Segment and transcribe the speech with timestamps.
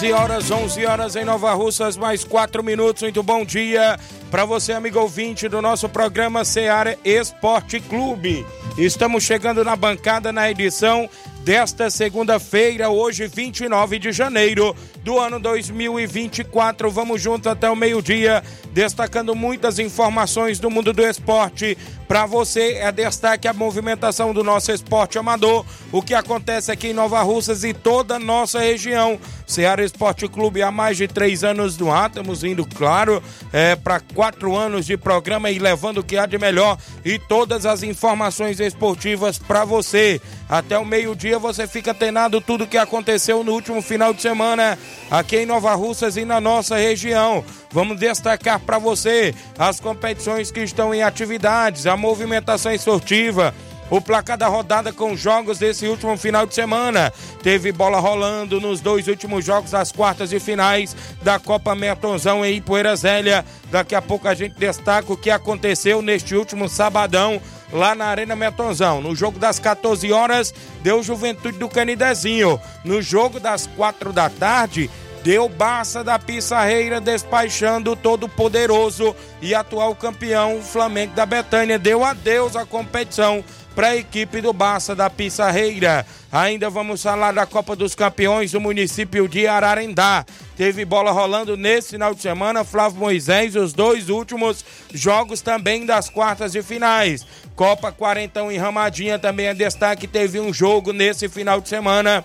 [0.00, 3.02] 11 horas, 11 horas em Nova Russas, mais 4 minutos.
[3.02, 3.98] Muito bom dia
[4.30, 8.46] para você, amigo ouvinte do nosso programa Seara Esporte Clube.
[8.78, 11.06] Estamos chegando na bancada na edição
[11.44, 16.90] desta segunda-feira, hoje 29 de janeiro do ano 2024.
[16.90, 21.76] Vamos juntos até o meio-dia, destacando muitas informações do mundo do esporte.
[22.06, 26.92] Para você é destaque a movimentação do nosso esporte amador, o que acontece aqui em
[26.92, 29.18] Nova Russas e toda a nossa região.
[29.46, 34.00] Ceará Esporte Clube há mais de três anos no ar, estamos indo, claro, é, para
[34.00, 38.58] quatro anos de programa e levando o que há de melhor e todas as informações
[38.58, 40.20] esportivas para você.
[40.48, 44.76] Até o meio-dia você fica atenado tudo que aconteceu no último final de semana
[45.10, 47.44] aqui em Nova Russas e na nossa região.
[47.70, 53.54] Vamos destacar para você as competições que estão em atividades, a movimentação esportiva
[53.90, 57.12] o placar da rodada com jogos desse último final de semana.
[57.42, 62.56] Teve bola rolando nos dois últimos jogos das quartas e finais da Copa Metonzão em
[62.56, 63.44] Ipoeira Zélia.
[63.70, 67.42] Daqui a pouco a gente destaca o que aconteceu neste último sabadão
[67.72, 69.00] lá na Arena Metonzão.
[69.00, 72.60] No jogo das 14 horas, deu Juventude do Canidezinho.
[72.84, 74.90] No jogo das 4 da tarde,
[75.22, 81.78] deu Barça da Pissarreira despachando todo poderoso e atual campeão Flamengo da Betânia.
[81.78, 83.44] Deu adeus à competição
[83.74, 86.04] para a equipe do Barça da Pissarreira.
[86.32, 90.24] Ainda vamos falar da Copa dos Campeões do município de Ararendá.
[90.56, 96.08] Teve bola rolando nesse final de semana, Flávio Moisés, os dois últimos jogos também das
[96.08, 97.26] quartas de finais.
[97.60, 102.24] Copa Quarentão em Ramadinha também é destaque, teve um jogo nesse final de semana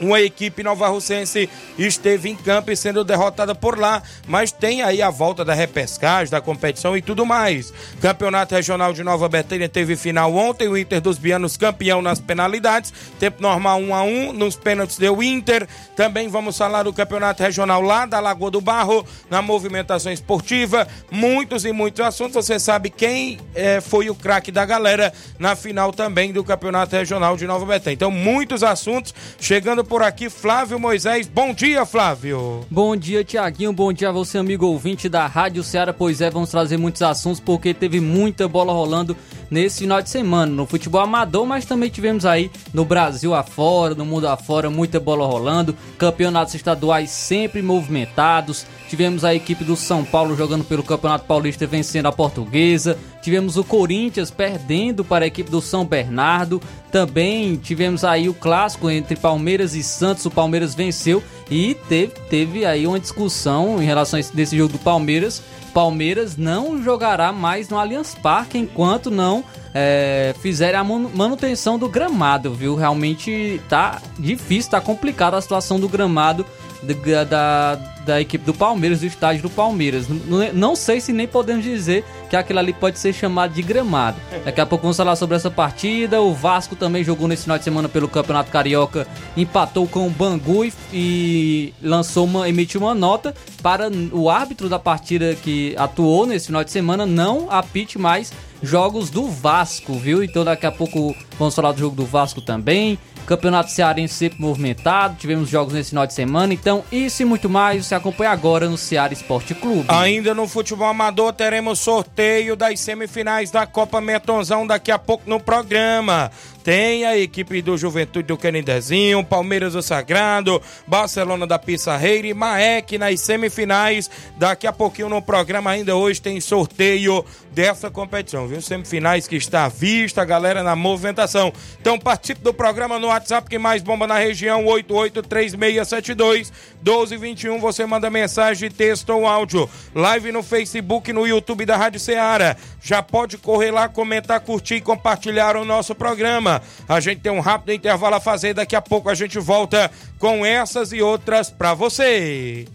[0.00, 5.02] uma equipe nova russense esteve em campo e sendo derrotada por lá, mas tem aí
[5.02, 7.72] a volta da repescagem, da competição e tudo mais.
[8.00, 12.92] Campeonato Regional de Nova Betânia teve final ontem, o Inter dos Bianos campeão nas penalidades,
[13.18, 15.66] tempo normal 1 a 1 nos pênaltis deu Inter.
[15.96, 21.64] Também vamos falar do Campeonato Regional lá da Lagoa do Barro, na movimentação esportiva, muitos
[21.64, 22.34] e muitos assuntos.
[22.34, 27.36] Você sabe quem é, foi o craque da galera na final também do Campeonato Regional
[27.36, 27.94] de Nova Betânia.
[27.94, 31.26] Então, muitos assuntos chegando por aqui Flávio Moisés.
[31.26, 32.64] Bom dia, Flávio.
[32.70, 33.72] Bom dia, Tiaguinho.
[33.72, 35.92] Bom dia a você, amigo ouvinte da Rádio Ceará.
[35.94, 39.16] Pois é, vamos trazer muitos assuntos porque teve muita bola rolando
[39.50, 44.04] nesse final de semana no futebol amador, mas também tivemos aí no Brasil afora, no
[44.04, 48.66] mundo afora, muita bola rolando, campeonatos estaduais sempre movimentados.
[48.88, 52.98] Tivemos a equipe do São Paulo jogando pelo Campeonato Paulista vencendo a Portuguesa.
[53.20, 56.62] Tivemos o Corinthians perdendo para a equipe do São Bernardo.
[56.90, 60.24] Também tivemos aí o clássico entre Palmeiras e Santos.
[60.24, 64.78] O Palmeiras venceu e teve, teve aí uma discussão em relação a esse, jogo do
[64.78, 65.42] Palmeiras.
[65.78, 72.52] Palmeiras não jogará mais no Allianz Parque enquanto não é, fizerem a manutenção do gramado,
[72.52, 72.74] viu?
[72.74, 76.44] Realmente tá difícil, tá complicada a situação do gramado
[76.82, 77.74] da, da,
[78.08, 80.08] da, equipe do Palmeiras, do estádio do Palmeiras.
[80.08, 84.16] Não, não, sei se nem podemos dizer que aquilo ali pode ser chamado de gramado.
[84.44, 86.20] Daqui a pouco vamos falar sobre essa partida.
[86.20, 89.06] O Vasco também jogou nesse final de semana pelo Campeonato Carioca,
[89.36, 94.78] empatou com o Bangu e, e lançou uma, emitiu uma nota para o árbitro da
[94.78, 98.32] partida que atuou nesse final de semana não apite mais
[98.62, 100.22] jogos do Vasco, viu?
[100.24, 102.98] Então daqui a pouco vamos falar do jogo do Vasco também.
[103.28, 107.84] Campeonato Cearense sempre movimentado, tivemos jogos nesse final de semana, então isso e muito mais
[107.84, 109.84] você acompanha agora no Ceará Esporte Clube.
[109.88, 115.38] Ainda no futebol amador teremos sorteio das semifinais da Copa Metonzão daqui a pouco no
[115.38, 116.30] programa.
[116.68, 122.98] Tem a equipe do Juventude do Canindezinho, Palmeiras do Sagrado, Barcelona da Pissarreira e Maek
[122.98, 124.10] nas semifinais.
[124.36, 128.60] Daqui a pouquinho no programa ainda hoje tem sorteio dessa competição, viu?
[128.60, 131.50] Semifinais que está à vista, galera na movimentação.
[131.80, 136.52] Então participe do programa no WhatsApp que mais bomba na região, 883672
[136.84, 137.60] 1221.
[137.60, 139.70] Você manda mensagem, texto ou áudio.
[139.94, 142.58] Live no Facebook, no YouTube da Rádio Ceará.
[142.82, 146.57] Já pode correr lá, comentar, curtir e compartilhar o nosso programa.
[146.88, 150.44] A gente tem um rápido intervalo a fazer, daqui a pouco a gente volta com
[150.44, 152.66] essas e outras para você.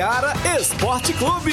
[0.00, 1.52] Seara Esporte Clube.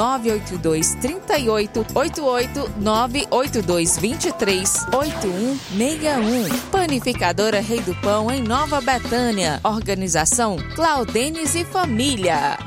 [0.00, 6.58] 982 38 88 982 23 8161.
[6.70, 9.60] Panificadora Rei do Pão em Nova Betânia.
[9.62, 12.58] Organização Claudenes e Família.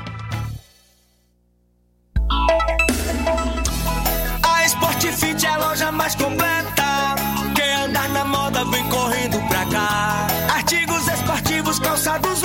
[4.44, 7.16] A Sport Fit é a loja mais completa.
[7.56, 10.26] Quem andar na moda vem correndo pra cá.
[10.54, 12.44] Artigos esportivos, calçados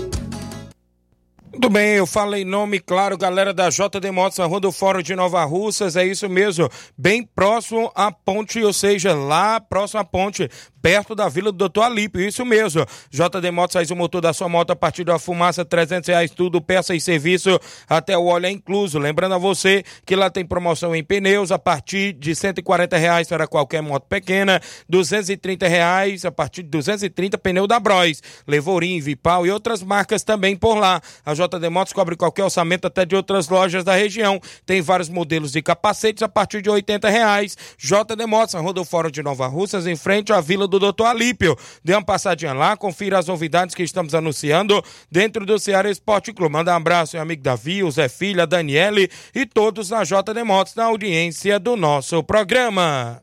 [1.61, 5.03] Muito bem, eu falo em nome, claro, galera da JD Motos, na Rua do Fórum
[5.03, 6.67] de Nova Russas, é isso mesmo,
[6.97, 10.49] bem próximo à ponte, ou seja, lá próximo à ponte,
[10.81, 12.85] perto da Vila do Doutor Alípio, isso mesmo.
[13.09, 16.61] JD Motos faz o motor da sua moto a partir da fumaça, 300 reais, tudo,
[16.61, 18.97] peça e serviço, até o óleo é incluso.
[18.97, 23.47] Lembrando a você que lá tem promoção em pneus a partir de 140 reais para
[23.47, 29.51] qualquer moto pequena, 230 reais a partir de 230 pneu da Bros, Levorim, Vipal e
[29.51, 31.01] outras marcas também por lá.
[31.25, 34.39] A JD Motos cobre qualquer orçamento até de outras lojas da região.
[34.65, 37.57] Tem vários modelos de capacetes a partir de 80 reais.
[37.77, 41.57] JD Motos, na Fórum de Nova Russas, em frente à Vila do Doutor Alípio.
[41.83, 46.53] Dê uma passadinha lá, confira as novidades que estamos anunciando dentro do Ceará Esporte Clube.
[46.53, 50.75] Manda um abraço, meu amigo Davi, o Zé Filha, Daniele e todos na JD Motos,
[50.75, 53.21] na audiência do nosso programa.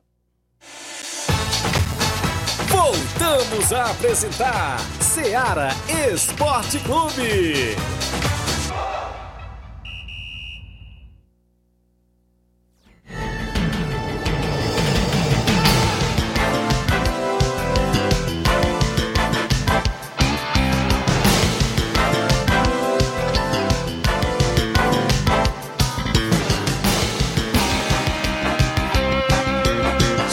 [2.68, 5.70] Voltamos a apresentar Seara
[6.12, 7.76] Esporte Clube.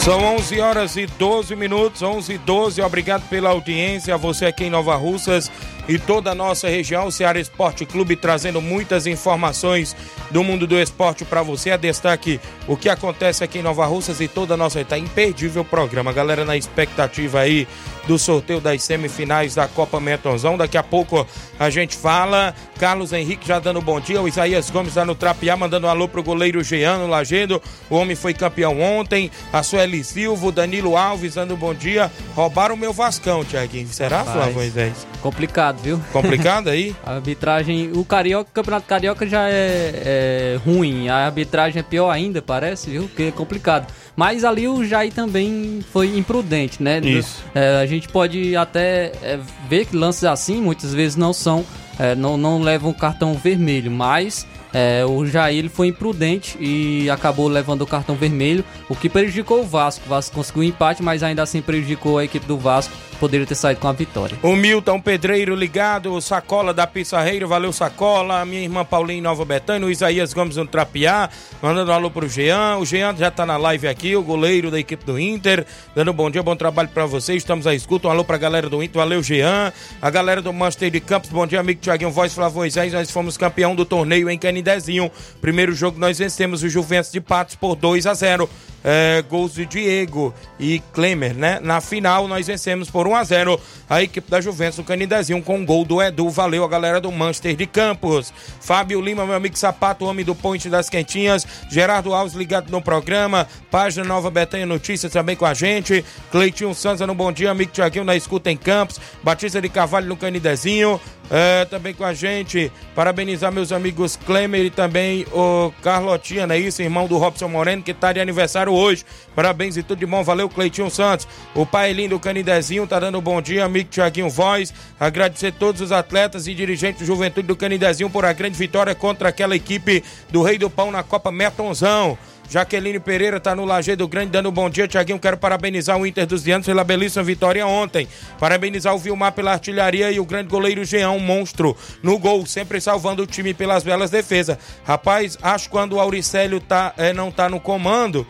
[0.06, 2.80] São 11 horas e 12 minutos, 11 e 12.
[2.80, 5.50] Obrigado pela audiência, você aqui em Nova Russas
[5.88, 7.08] e toda a nossa região.
[7.08, 9.96] O Ceará Esporte Clube trazendo muitas informações
[10.30, 11.72] do mundo do esporte para você.
[11.72, 14.84] A destaque o que acontece aqui em Nova Russas e toda a nossa.
[14.84, 16.12] Tá imperdível o programa.
[16.12, 17.66] Galera, na expectativa aí
[18.06, 20.56] do sorteio das semifinais da Copa Metonzão.
[20.56, 21.26] Daqui a pouco
[21.58, 22.54] a gente fala.
[22.78, 24.20] Carlos Henrique já dando bom dia.
[24.20, 27.60] O Isaías Gomes lá no Trapiá, mandando um alô pro goleiro Jean no Lagedo.
[27.88, 29.30] O homem foi campeão ontem.
[29.52, 32.10] A Sueli Roseli Silva, Danilo Alves, dando bom dia.
[32.34, 33.88] Roubaram o meu Vascão, Tiaguinho.
[33.88, 34.36] Será, Rapaz.
[34.36, 35.06] Flávio Moisés?
[35.22, 36.00] Complicado, viu?
[36.12, 36.94] Complicado aí?
[37.04, 42.10] A arbitragem, o Carioca, o Campeonato Carioca já é, é ruim, a arbitragem é pior
[42.10, 43.08] ainda, parece, viu?
[43.08, 43.86] Que é complicado.
[44.14, 47.00] Mas ali o Jair também foi imprudente, né?
[47.00, 47.44] Isso.
[47.54, 49.38] É, a gente pode até é,
[49.68, 51.64] ver que lances assim muitas vezes não são,
[51.98, 57.48] é, não, não levam cartão vermelho, mas é, o Jair ele foi imprudente e acabou
[57.48, 60.04] levando o cartão vermelho, o que prejudicou o Vasco.
[60.06, 63.80] O Vasco conseguiu empate, mas ainda assim prejudicou a equipe do Vasco, poderia ter saído
[63.80, 64.38] com a vitória.
[64.42, 69.90] O Milton Pedreiro ligado, Sacola da Pissarreira, valeu Sacola, minha irmã Paulinha Nova Betânia, o
[69.90, 71.28] Isaías Gomes no Trapiá,
[71.60, 74.78] mandando um alô pro Jean, o Jean já tá na live aqui, o goleiro da
[74.78, 78.10] equipe do Inter, dando um bom dia, bom trabalho pra vocês, estamos à escuta, um
[78.10, 81.60] alô pra galera do Inter, valeu Jean, a galera do Manchester de Campos, bom dia
[81.60, 86.18] amigo Tiaguinho Voz, Flávio Moisés, nós fomos campeão do torneio em Canidezinho, primeiro jogo nós
[86.18, 88.48] vencemos o Juventus de Patos por 2 a 0
[88.86, 91.58] é, gols de Diego e Klemer, né?
[91.60, 95.56] Na final nós vencemos por 1 a 0 a equipe da Juventus do Canidezinho com
[95.56, 96.28] um gol do Edu.
[96.28, 98.32] Valeu a galera do Manchester de Campos.
[98.60, 101.46] Fábio Lima, meu amigo Sapato, homem do Ponte das Quentinhas.
[101.70, 103.46] Gerardo Alves ligado no programa.
[103.70, 106.04] Página Nova Betânia Notícias também com a gente.
[106.30, 109.00] Cleitinho Santos no Bom Dia, amigo Tiaguinho na escuta em Campos.
[109.22, 111.00] Batista de Carvalho no Canidezinho.
[111.30, 112.70] É, também com a gente.
[112.94, 116.58] Parabenizar meus amigos Klemer e também o Carlotinha, né?
[116.58, 119.04] Isso, irmão do Robson Moreno, que tá de aniversário hoje.
[119.34, 120.22] Parabéns e tudo de bom.
[120.22, 121.26] Valeu, Cleitinho Santos.
[121.54, 124.72] O pai lindo do Canidezinho tá dando um bom dia, amigo Tiaguinho Voz.
[124.98, 129.28] Agradecer todos os atletas e dirigentes do Juventude do Canidezinho por a grande vitória contra
[129.28, 132.16] aquela equipe do Rei do Pão na Copa Metonzão.
[132.48, 134.86] Jaqueline Pereira tá no Lajeado Grande dando um bom dia.
[134.86, 138.08] Tiaguinho, quero parabenizar o Inter dos Dianos pela belíssima vitória ontem.
[138.38, 142.80] Parabenizar o Vilmar pela artilharia e o grande goleiro Jean, um monstro no gol, sempre
[142.80, 144.58] salvando o time pelas belas defesas.
[144.84, 148.26] Rapaz, acho que quando o Auricélio tá, é, não tá no comando,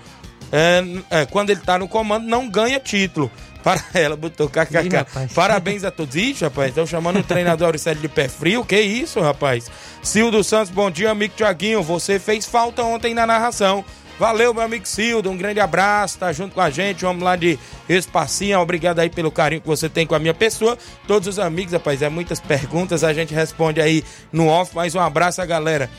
[0.52, 3.30] é, é, quando ele tá no comando, não ganha título.
[3.66, 5.34] Para ela, botou kkk.
[5.34, 6.14] Parabéns a todos.
[6.14, 8.64] Ixi, rapaz, estão chamando o treinador Auricélio de pé frio.
[8.64, 9.68] Que isso, rapaz?
[10.04, 11.82] Cildo Santos, bom dia, amigo Tiaguinho.
[11.82, 13.84] Você fez falta ontem na narração.
[14.18, 17.58] Valeu, meu amigo Cildo, um grande abraço, tá junto com a gente, vamos lá de
[17.86, 21.74] Espacinha, obrigado aí pelo carinho que você tem com a minha pessoa, todos os amigos,
[21.74, 25.90] rapaz, é muitas perguntas, a gente responde aí no off, mas um abraço a galera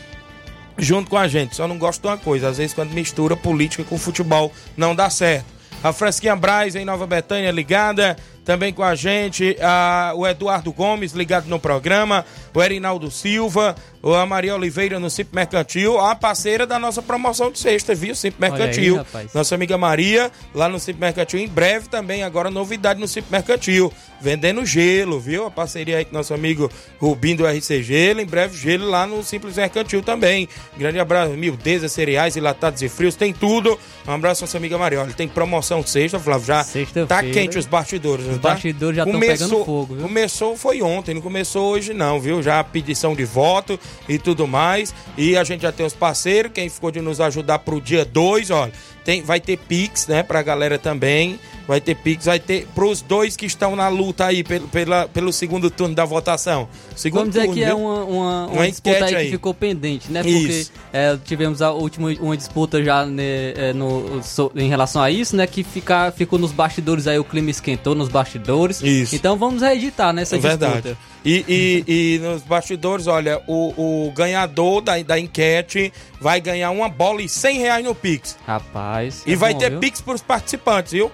[0.77, 1.55] junto com a gente.
[1.55, 5.09] Só não gosto de uma coisa, às vezes quando mistura política com futebol não dá
[5.09, 5.45] certo.
[5.83, 11.11] A Fresquinha Braz em Nova Betânia ligada, também com a gente, a, o Eduardo Gomes
[11.11, 16.79] ligado no programa, o Erinaldo Silva, a Maria Oliveira no Simples Mercantil, a parceira da
[16.79, 18.13] nossa promoção de sexta, viu?
[18.23, 18.95] Aí, Mercantil.
[18.95, 19.33] rapaz.
[19.33, 23.91] nossa amiga Maria, lá no Simples Mercantil, em breve também, agora novidade no Simples Mercantil,
[24.21, 25.45] vendendo gelo, viu?
[25.45, 29.21] A parceria aí com nosso amigo Rubinho do RC Gelo, em breve gelo lá no
[29.25, 30.47] Simples Mercantil também.
[30.77, 33.77] Grande abraço, mildeza, cereais, enlatados e frios, tem tudo.
[34.07, 35.01] Um abraço nossa amiga Maria.
[35.01, 36.65] Olha, tem promoção sexta, Flávio, já
[37.07, 38.49] tá quente os bastidores, Os tá?
[38.53, 40.03] bastidores já tão Começou- pegando fogo, viu?
[40.07, 42.41] Começou foi ontem, não começou hoje não, viu?
[42.41, 44.93] Já a pedição de voto e tudo mais.
[45.17, 48.49] E a gente já tem os parceiros, quem ficou de nos ajudar pro dia 2,
[48.49, 48.71] olha,
[49.03, 51.39] tem, vai ter Pix, né, pra galera também.
[51.67, 55.33] Vai ter Pix, vai ter pros dois que estão na luta aí pelo, pela, pelo
[55.33, 56.69] segundo turno da votação.
[56.95, 57.77] Segundo Vamos dizer turno, que é viu?
[57.79, 59.25] uma, uma, uma Uma disputa aí, aí.
[59.25, 60.23] que ficou pendente, né?
[60.23, 60.71] Porque Isso.
[60.93, 63.23] é, tivemos a última uma disputa já né,
[63.55, 65.45] é, no, so- em relação a isso, né?
[65.45, 68.81] Que fica, ficou nos bastidores aí, o clima esquentou nos bastidores.
[68.81, 69.13] Isso.
[69.13, 70.73] Então vamos reeditar nessa É verdade.
[70.81, 70.97] disputa.
[71.25, 76.87] E, e, e nos bastidores, olha, o, o ganhador da, da enquete vai ganhar uma
[76.87, 78.37] bola e 100 reais no Pix.
[78.47, 79.23] Rapaz.
[79.27, 79.79] E é vai bom, ter viu?
[79.81, 81.11] Pix pros participantes, viu?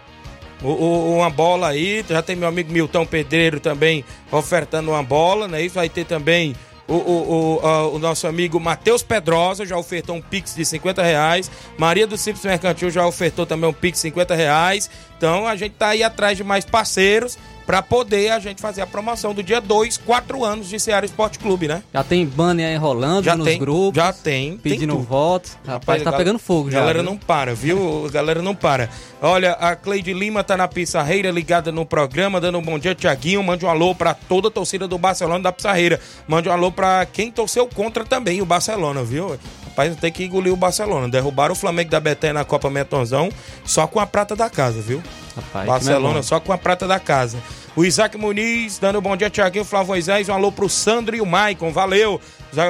[0.63, 5.47] O, o- uma bola aí, já tem meu amigo Milton Pedreiro também ofertando uma bola,
[5.47, 5.61] né?
[5.61, 6.55] Isso vai ter também
[6.87, 11.49] o, o, o, o nosso amigo Matheus Pedrosa, já ofertou um Pix de 50 reais.
[11.77, 14.89] Maria do Simples Mercantil já ofertou também um Pix de 50 reais.
[15.17, 18.87] Então a gente tá aí atrás de mais parceiros para poder a gente fazer a
[18.87, 21.81] promoção do dia 2, 4 anos de Ceará Esporte Clube, né?
[21.93, 23.95] Já tem banner aí rolando Já nos tem, grupos.
[24.01, 24.57] já tem.
[24.57, 25.05] tem Pedindo tudo.
[25.05, 25.51] voto.
[25.65, 26.79] Rapaz, tá gal- pegando fogo já.
[26.79, 27.09] Galera viu?
[27.11, 28.09] não para, viu?
[28.11, 28.89] Galera não para.
[29.21, 33.41] Olha, a Cleide Lima tá na Pissarreira ligada no programa, dando um bom dia, Tiaguinho.
[33.41, 35.99] Mande um alô pra toda a torcida do Barcelona da Pissarreira.
[36.27, 39.37] Mande um alô pra quem torceu contra também o Barcelona, viu?
[39.73, 41.09] Rapaz, tem que engolir o Barcelona.
[41.09, 43.29] Derrubaram o Flamengo da Betânia na Copa Metonzão
[43.65, 45.01] só com a prata da casa, viu?
[45.35, 47.39] Rapaz, Barcelona só com a prata da casa.
[47.75, 51.21] O Isaac Muniz, dando um bom dia, Tiaguinho, Flávio Moisés, um alô pro Sandro e
[51.21, 52.21] o Maicon, valeu.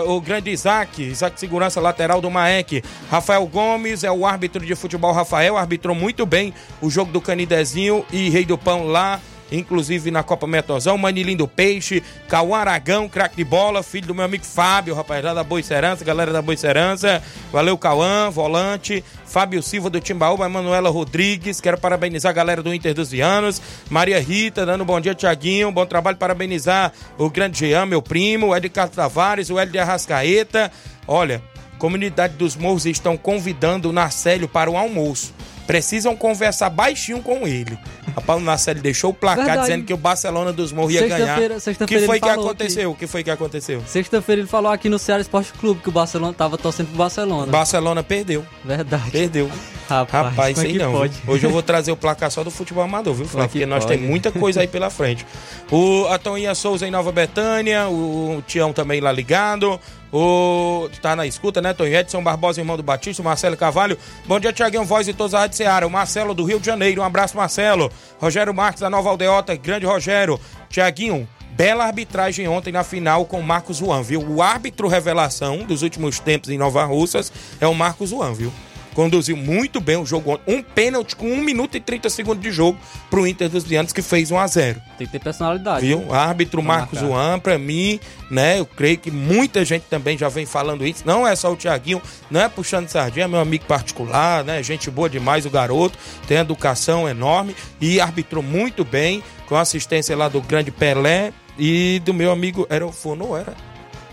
[0.07, 2.81] O grande Isaac, Isaac Segurança Lateral do Maek.
[3.12, 5.12] Rafael Gomes é o árbitro de futebol.
[5.12, 9.19] Rafael arbitrou muito bem o jogo do Canidezinho e Rei do Pão lá
[9.53, 14.25] inclusive na Copa Metozão, Manilim do Peixe, Cauã Aragão, craque de bola, filho do meu
[14.25, 17.22] amigo Fábio, rapaz, lá da Boicerança, galera da Boicerança.
[17.51, 19.03] Valeu, Cauã, volante.
[19.25, 24.19] Fábio Silva do Timbaúba, Manuela Rodrigues, quero parabenizar a galera do Inter dos Vianos, Maria
[24.19, 28.55] Rita, dando um bom dia, Tiaguinho, bom trabalho, parabenizar o grande Jean, meu primo, o
[28.55, 30.72] Ed Carlos Tavares, o Hélio de Arrascaeta.
[31.07, 31.41] Olha,
[31.79, 35.33] comunidade dos Morros estão convidando o Narcélio para o almoço
[35.65, 37.77] precisam conversar baixinho com ele.
[38.15, 39.67] Rapaz, o Narcélio deixou o placar Verdade.
[39.67, 41.51] dizendo que o Barcelona dos Morros ia Sexta-feira- ganhar.
[41.51, 42.91] O que sexta-feira foi que aconteceu?
[42.91, 43.82] O que foi que aconteceu?
[43.88, 47.51] Sexta-feira ele falou aqui no Ceará Esporte Clube que o Barcelona tava torcendo pro Barcelona.
[47.51, 48.46] Barcelona perdeu.
[48.63, 49.10] Verdade.
[49.12, 49.50] Perdeu.
[49.89, 50.91] Rapaz, Rapaz, é sei que não.
[50.93, 51.13] pode?
[51.27, 53.50] Hoje eu vou trazer o placar só do futebol amador, viu, é Flávio?
[53.50, 53.96] que Porque nós pode?
[53.96, 55.25] temos muita coisa aí pela frente.
[55.72, 59.79] O a Toninha Souza em Nova Betânia, o Tião também lá ligado.
[60.13, 61.98] O tá na escuta, né, Toninho?
[61.98, 63.98] Edson Barbosa, irmão do Batista, Marcelo Cavalho.
[64.27, 65.88] Bom dia, Tiaguinho Voz e todos a Rádio Seara.
[65.88, 67.01] O Marcelo do Rio de Janeiro.
[67.01, 67.91] Um abraço, Marcelo.
[68.20, 69.55] Rogério Marques da Nova Aldeota.
[69.55, 70.39] Grande Rogério.
[70.70, 74.22] Tiaguinho, Bela arbitragem ontem na final com o Marcos Juan, viu?
[74.27, 78.51] O árbitro revelação dos últimos tempos em Nova Russas é o Marcos Juan, viu?
[78.94, 80.56] Conduziu muito bem o jogo ontem.
[80.56, 82.78] Um pênalti com 1 minuto e 30 segundos de jogo
[83.10, 85.86] pro Inter dos Vianos, que fez 1 a 0 Tem que ter personalidade.
[85.86, 86.00] Viu?
[86.08, 87.00] O árbitro Marcos.
[87.00, 88.60] Juan, pra mim, né?
[88.60, 91.04] Eu creio que muita gente também já vem falando isso.
[91.06, 94.62] Não é só o Tiaguinho, não é puxando sardinha, é meu amigo particular, né?
[94.62, 95.98] Gente boa demais, o garoto.
[96.28, 102.02] Tem educação enorme e arbitrou muito bem, com a assistência lá do grande Pelé e
[102.06, 102.66] do meu amigo.
[102.70, 103.54] Era o Fono, era?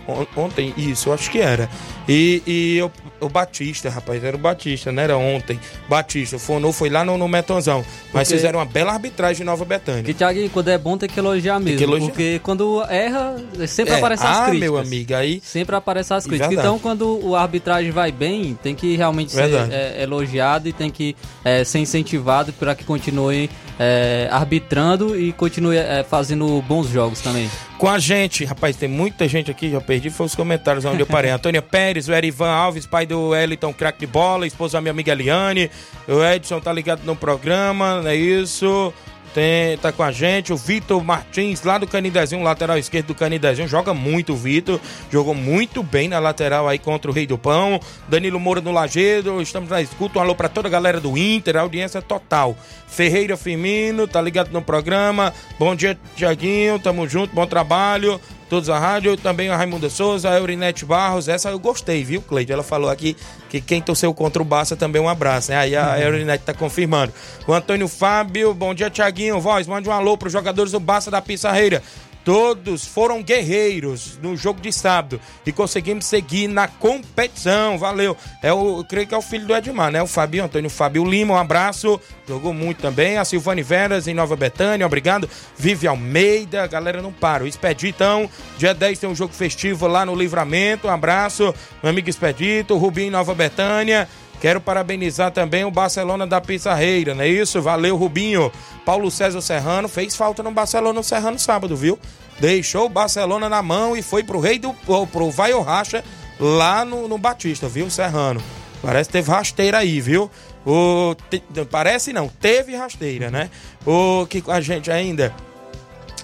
[0.08, 1.68] On- Ontem, isso, eu acho que era.
[2.08, 5.58] E, e o, o Batista, rapaz, era o Batista, não era ontem.
[5.88, 7.84] Batista, o Fono foi lá no, no Metonzão.
[8.12, 10.02] Mas Porque- fizeram uma bela arbitragem em Nova Betânia.
[10.02, 11.78] Porque, Thiago, quando é bom tem que elogiar mesmo.
[11.78, 12.08] que elogiar.
[12.08, 13.36] Porque quando erra,
[13.66, 14.60] sempre É, aparecem as ah, críticas.
[14.70, 16.48] meu amigo, aí Sempre aparecem as críticas.
[16.48, 16.66] Verdade.
[16.68, 21.14] Então, quando o arbitragem vai bem, tem que realmente ser é, elogiado e tem que
[21.44, 23.48] é, ser incentivado para que continue
[23.78, 27.50] é, arbitrando e continue é, fazendo bons jogos também.
[27.80, 31.06] Com a gente, rapaz, tem muita gente aqui, já perdi, foi os comentários onde eu
[31.06, 31.30] parei.
[31.32, 35.12] Antônia Pérez, o Erivan Alves, pai do Eliton, craque de bola, esposa da minha amiga
[35.12, 35.70] Eliane,
[36.06, 38.92] o Edson tá ligado no programa, não é isso?
[39.32, 43.68] Tem, tá com a gente, o Vitor Martins, lá do Canidezinho, lateral esquerdo do Canidezinho,
[43.68, 47.80] joga muito Vitor, jogou muito bem na lateral aí contra o Rei do Pão.
[48.08, 51.56] Danilo Moura no Lagedo, estamos na escuta, um alô pra toda a galera do Inter,
[51.56, 52.56] audiência total.
[52.88, 55.32] Ferreira Firmino, tá ligado no programa.
[55.58, 58.20] Bom dia, Tiaguinho, tamo junto, bom trabalho.
[58.50, 62.50] Todos a rádio, também a Raimunda Souza, a Eurinete Barros, essa eu gostei, viu, Cleide?
[62.50, 63.16] Ela falou aqui
[63.48, 65.56] que quem torceu contra o Barça também um abraço, né?
[65.56, 67.12] Aí a Eurinete tá confirmando.
[67.46, 71.22] O Antônio Fábio, bom dia, Tiaguinho, voz, mande um alô pros jogadores do Barça da
[71.22, 71.80] Pissarreira.
[72.24, 77.78] Todos foram guerreiros no jogo de sábado e conseguimos seguir na competição.
[77.78, 78.16] Valeu.
[78.42, 80.02] É o, creio que é o filho do Edmar, né?
[80.02, 82.00] O Fabio, Antônio Fábio Lima, um abraço.
[82.28, 83.16] Jogou muito também.
[83.16, 85.28] A Silvane Veras em Nova Betânia, obrigado.
[85.56, 87.44] Vive Almeida, galera não para.
[87.44, 88.28] O Expeditão,
[88.58, 90.88] dia 10 tem um jogo festivo lá no Livramento.
[90.88, 92.76] Um abraço, meu amigo Expedito.
[92.76, 94.08] Rubinho em Nova Betânia.
[94.40, 97.60] Quero parabenizar também o Barcelona da Pissarreira, não é isso?
[97.60, 98.50] Valeu, Rubinho.
[98.86, 101.98] Paulo César Serrano fez falta no Barcelona no Serrano sábado, viu?
[102.38, 104.72] Deixou o Barcelona na mão e foi pro rei do.
[105.12, 106.02] pro Vai ou Racha
[106.38, 108.42] lá no, no Batista, viu, Serrano?
[108.80, 110.30] Parece que teve rasteira aí, viu?
[110.64, 113.50] O, te- parece não, teve rasteira, né?
[113.86, 115.34] O que a gente ainda.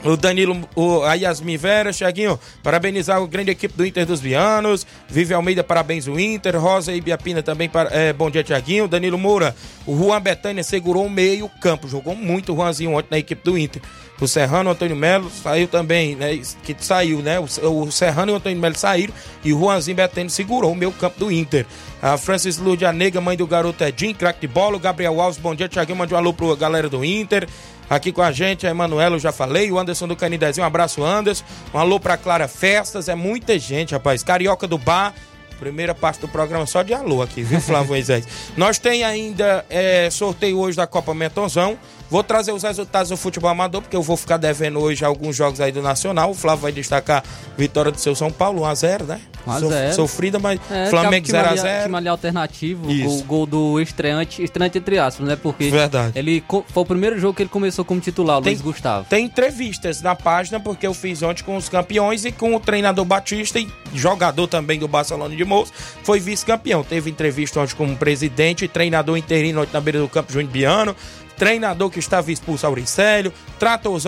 [0.04, 4.87] O Danilo, o, a Yasmin Vera, Thiaguinho, parabenizar a grande equipe do Inter dos Vianos.
[5.09, 6.61] Vive Almeida, parabéns o Inter.
[6.61, 8.87] Rosa e Biapina também, para, é, bom dia, Thiaguinho.
[8.87, 9.56] Danilo Moura,
[9.87, 11.88] o Juan Betânia segurou o meio campo.
[11.88, 13.82] Jogou muito o Juanzinho ontem na equipe do Inter.
[14.20, 16.40] O Serrano, o Antônio Melo, saiu também, né?
[16.62, 17.38] Que saiu, né?
[17.38, 17.44] O,
[17.82, 19.12] o Serrano e o Antônio Melo saíram
[19.44, 21.66] e o Juanzinho Betânia segurou o meio campo do Inter.
[22.00, 24.76] A Francis Lúdia Nega, mãe do garoto Edinho, craque de bola.
[24.76, 25.98] O Gabriel Alves, bom dia, Thiaguinho.
[25.98, 27.46] Mande um alô pra galera do Inter.
[27.88, 31.05] Aqui com a gente, a Emanuela, eu já falei, o Anderson do Canidezinho, um abraço,
[31.05, 31.44] Anderson.
[31.72, 34.25] Um alô pra Clara Festas, é muita gente, rapaz.
[34.25, 35.14] Carioca do Bar,
[35.61, 38.27] primeira parte do programa só de alô aqui, viu, Flávio Moisés?
[38.57, 41.79] Nós tem ainda é, sorteio hoje da Copa Metonzão.
[42.11, 45.61] Vou trazer os resultados do futebol amador, porque eu vou ficar devendo hoje alguns jogos
[45.61, 46.31] aí do Nacional.
[46.31, 47.22] O Flávio vai destacar
[47.57, 49.20] vitória do seu São Paulo, 1x0, né?
[49.46, 49.94] 1 a Sof- 0.
[49.94, 51.82] Sofrida, mas É, Flamengo time ali- 0x0.
[51.85, 55.37] Time ali alternativo, o gol do estreante, estreante entre aspas, né?
[55.37, 56.12] Porque Verdade.
[56.18, 59.06] ele foi o primeiro jogo que ele começou como titular, o Tem- Luiz Gustavo.
[59.09, 63.04] Tem entrevistas na página, porque eu fiz ontem com os campeões e com o treinador
[63.04, 66.82] Batista e jogador também do Barcelona de Moço, foi vice-campeão.
[66.82, 70.96] Teve entrevista ontem com o presidente treinador interino ontem na beira do campo, Júnior Biano
[71.37, 73.33] treinador que estava expulso, Auricélio,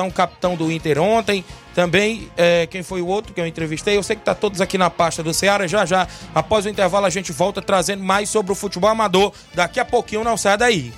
[0.05, 4.03] um capitão do Inter ontem, também, é, quem foi o outro que eu entrevistei, eu
[4.03, 7.11] sei que tá todos aqui na pasta do Ceará, já já, após o intervalo a
[7.11, 10.93] gente volta trazendo mais sobre o futebol amador, daqui a pouquinho não sai daí.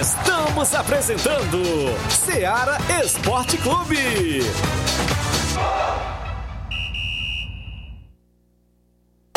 [0.00, 1.62] Estamos apresentando
[2.10, 4.40] Ceará Esporte Clube.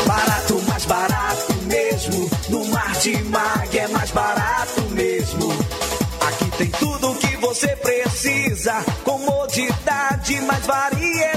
[0.08, 2.30] Barato, mais barato mesmo.
[2.50, 5.52] No Martimag é mais barato mesmo.
[6.22, 8.74] Aqui tem tudo o que você precisa.
[9.04, 11.37] Comodidade, mais variedade.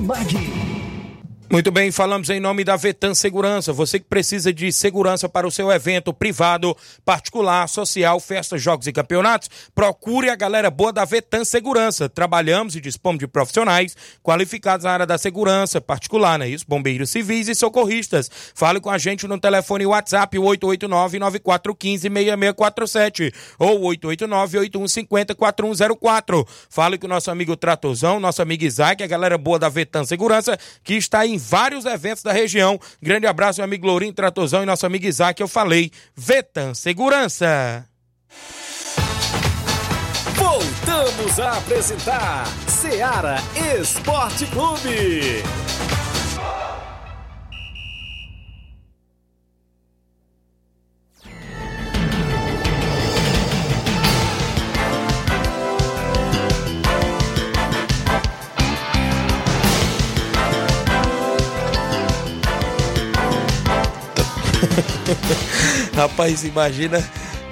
[0.00, 0.79] Martimag.
[1.52, 3.72] Muito bem, falamos em nome da Vetan Segurança.
[3.72, 8.92] Você que precisa de segurança para o seu evento privado, particular, social, festas, jogos e
[8.92, 12.08] campeonatos, procure a galera boa da Vetan Segurança.
[12.08, 16.64] Trabalhamos e dispomos de profissionais qualificados na área da segurança particular, não é isso?
[16.68, 18.30] Bombeiros civis e socorristas.
[18.54, 26.46] Fale com a gente no telefone WhatsApp 889-9415-6647 ou 889-8150-4104.
[26.68, 30.56] Fale com o nosso amigo Tratozão, nosso amigo Isaac, a galera boa da Vetan Segurança,
[30.84, 32.78] que está em vários eventos da região.
[33.02, 35.90] Grande abraço, meu amigo Lourinho Tratozão e nosso amigo Isaac, eu falei.
[36.14, 37.86] Vetan Segurança.
[40.34, 43.36] Voltamos a apresentar Seara
[43.78, 45.42] Esporte Clube.
[65.94, 67.02] Rapaz, imagina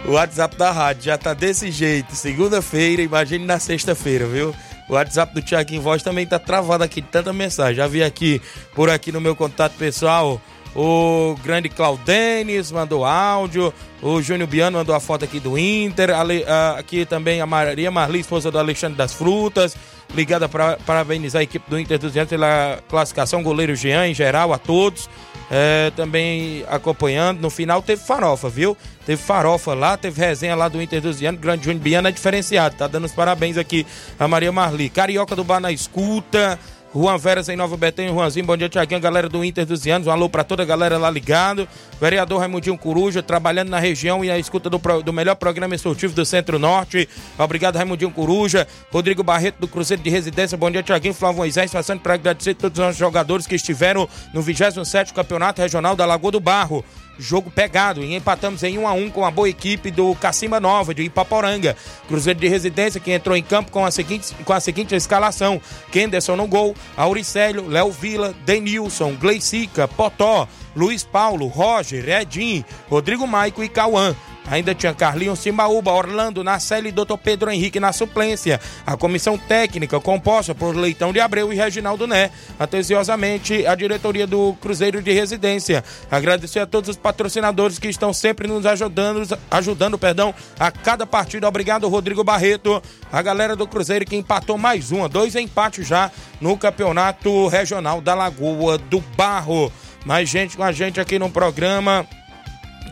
[0.07, 2.15] o WhatsApp da rádio, já tá desse jeito.
[2.15, 4.55] Segunda-feira, imagine na sexta-feira, viu?
[4.89, 7.77] O WhatsApp do Tiaguinho Voz também tá travado aqui de tanta mensagem.
[7.77, 8.41] Já vi aqui,
[8.75, 10.41] por aqui no meu contato pessoal,
[10.75, 16.77] o grande Claudenis mandou áudio, o Júnior Biano mandou a foto aqui do Inter, ah,
[16.79, 19.77] aqui também a Maria Marli, esposa do Alexandre das Frutas,
[20.15, 24.59] ligada para parabenizar a equipe do Inter 200 pela classificação, goleiro Jean em geral, a
[24.59, 25.09] todos.
[25.51, 27.41] É, também acompanhando.
[27.41, 28.77] No final teve farofa, viu?
[29.07, 31.41] Teve farofa lá, teve resenha lá do Inter dos Anos.
[31.41, 32.77] Grande Júnior Biana é diferenciado.
[32.77, 33.87] Tá dando os parabéns aqui
[34.19, 34.91] a Maria Marli.
[34.91, 36.59] Carioca do Bar na escuta.
[36.95, 40.11] Juan Veras em Nova Betânia, Juanzinho, bom dia, Tiaguinho, galera do Inter dos Anos, um
[40.11, 41.69] alô pra toda a galera lá ligado,
[42.01, 46.25] vereador Raimundinho Coruja, trabalhando na região e a escuta do, do melhor programa esportivo do
[46.25, 47.07] Centro-Norte,
[47.39, 52.01] obrigado Raimundinho Coruja, Rodrigo Barreto do Cruzeiro de Residência, bom dia, Tiaguinho, Flávio Moisés, passando
[52.01, 56.41] para agradecer todos os nossos jogadores que estiveram no 27º Campeonato Regional da Lagoa do
[56.41, 56.83] Barro,
[57.19, 60.95] jogo pegado e empatamos em 1 a 1 com a boa equipe do Cacimba Nova
[60.95, 61.77] de Ipaporanga.
[62.07, 66.37] Cruzeiro de Residência que entrou em campo com a seguinte, com a seguinte escalação: Kenderson
[66.37, 73.69] no gol, Auricélio, Léo Vila, Denilson, Gleicica, Potó, Luiz Paulo, Roger, Edinho, Rodrigo Maico e
[73.69, 74.15] Cauã.
[74.51, 77.17] Ainda tinha Carlinhos Simbaúba, Orlando, Narcélio e Dr.
[77.23, 78.61] Pedro Henrique na suplência.
[78.87, 82.31] A comissão técnica composta por Leitão de Abreu e Reginaldo Né.
[82.59, 85.85] Atenciosamente, a diretoria do Cruzeiro de Residência.
[86.11, 91.47] Agradecer a todos os patrocinadores que estão sempre nos ajudando, ajudando perdão, a cada partida.
[91.47, 92.83] Obrigado, Rodrigo Barreto.
[93.13, 98.15] A galera do Cruzeiro que empatou mais uma, dois empates já no campeonato regional da
[98.15, 99.71] Lagoa do Barro.
[100.05, 102.07] Mais gente com a gente aqui no programa.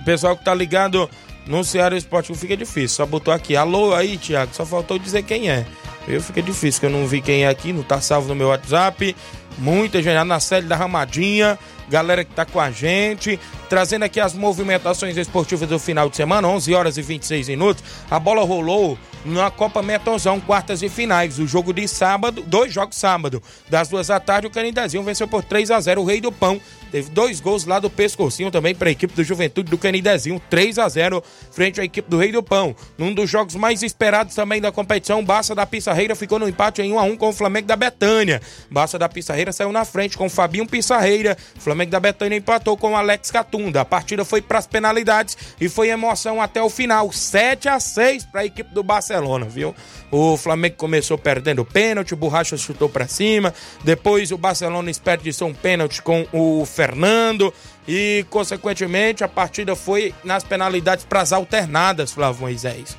[0.05, 1.09] Pessoal que tá ligado
[1.47, 2.97] no Ceará Esporte Clube fica difícil.
[2.97, 4.55] Só botou aqui, alô aí, Thiago.
[4.55, 5.67] Só faltou dizer quem é.
[6.09, 8.49] Eu fica difícil, que eu não vi quem é aqui, não tá salvo no meu
[8.49, 9.15] WhatsApp.
[9.59, 14.35] Muita gente, na série da Ramadinha, galera que tá com a gente, trazendo aqui as
[14.35, 17.83] movimentações esportivas do final de semana, 11 horas e 26 minutos.
[18.11, 21.39] A bola rolou na Copa Metonzão, quartas e finais.
[21.39, 23.43] O jogo de sábado, dois jogos sábado.
[23.69, 26.61] Das duas da tarde, o Canidezinho venceu por 3 a 0 o Rei do Pão.
[26.97, 30.79] Teve dois gols lá do Pescocinho também para a equipe do Juventude do Canidezinho, 3
[30.79, 32.75] a 0 frente à equipe do Rei do Pão.
[32.97, 36.95] Num dos jogos mais esperados também da competição, Baça da Pissarreira ficou no empate em
[36.95, 38.41] 1 a 1 com o Flamengo da Betânia.
[38.71, 41.37] Baça da Pissarreira saiu na frente com o Fabinho Pissarreira.
[41.59, 43.83] Flamengo da Betânia empatou com o Alex Catunda.
[43.83, 48.25] A partida foi para as penalidades e foi emoção até o final, 7 a 6
[48.25, 49.75] para a equipe do Barcelona, viu?
[50.11, 53.53] O Flamengo começou perdendo o pênalti, o Borracha chutou para cima,
[53.85, 57.53] depois o Barcelona desperdiçou um pênalti com o Fernando
[57.87, 62.97] e, consequentemente, a partida foi nas penalidades para as alternadas, Flávio Moisés.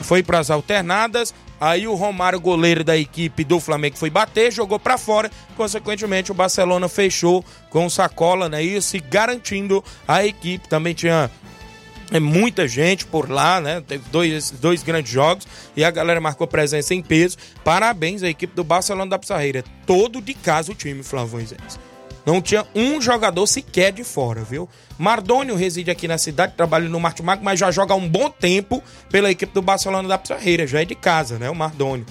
[0.00, 4.78] Foi para as alternadas, aí o Romário, goleiro da equipe do Flamengo, foi bater, jogou
[4.78, 10.68] para fora, consequentemente o Barcelona fechou com sacola, né, isso, e garantindo a equipe.
[10.68, 11.30] Também tinha
[12.12, 13.80] É muita gente por lá, né?
[13.80, 17.36] Teve dois, dois grandes jogos e a galera marcou presença em peso.
[17.64, 19.64] Parabéns à equipe do Barcelona da Pissarreira.
[19.86, 21.78] Todo de casa o time, Flávio Moisés.
[22.24, 24.68] Não tinha um jogador sequer de fora, viu?
[24.98, 28.82] Mardônio reside aqui na cidade, trabalha no Martimac, mas já joga há um bom tempo
[29.10, 30.66] pela equipe do Barcelona da Pissarreira.
[30.66, 31.50] Já é de casa, né?
[31.50, 32.06] O Mardônio.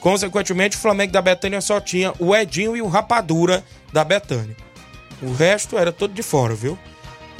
[0.00, 4.56] Consequentemente, o Flamengo da Betânia só tinha o Edinho e o Rapadura da Betânia.
[5.20, 6.78] O resto era todo de fora, viu?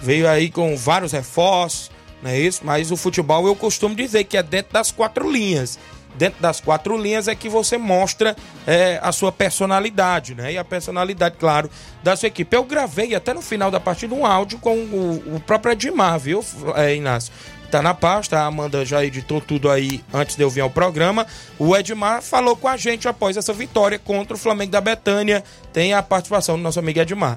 [0.02, 1.90] Veio aí com vários reforços,
[2.22, 2.62] não é isso?
[2.64, 5.78] Mas o futebol eu costumo dizer que é dentro das quatro linhas.
[6.18, 10.52] Dentro das quatro linhas é que você mostra é, a sua personalidade, né?
[10.52, 11.70] E a personalidade, claro,
[12.02, 12.54] da sua equipe.
[12.54, 16.44] Eu gravei até no final da partida um áudio com o, o próprio Edmar, viu,
[16.74, 17.32] é, Inácio?
[17.70, 21.26] Tá na pasta, a Amanda já editou tudo aí antes de eu vir ao programa.
[21.58, 25.44] O Edmar falou com a gente após essa vitória contra o Flamengo da Betânia.
[25.70, 27.36] Tem a participação do nosso amigo Edmar.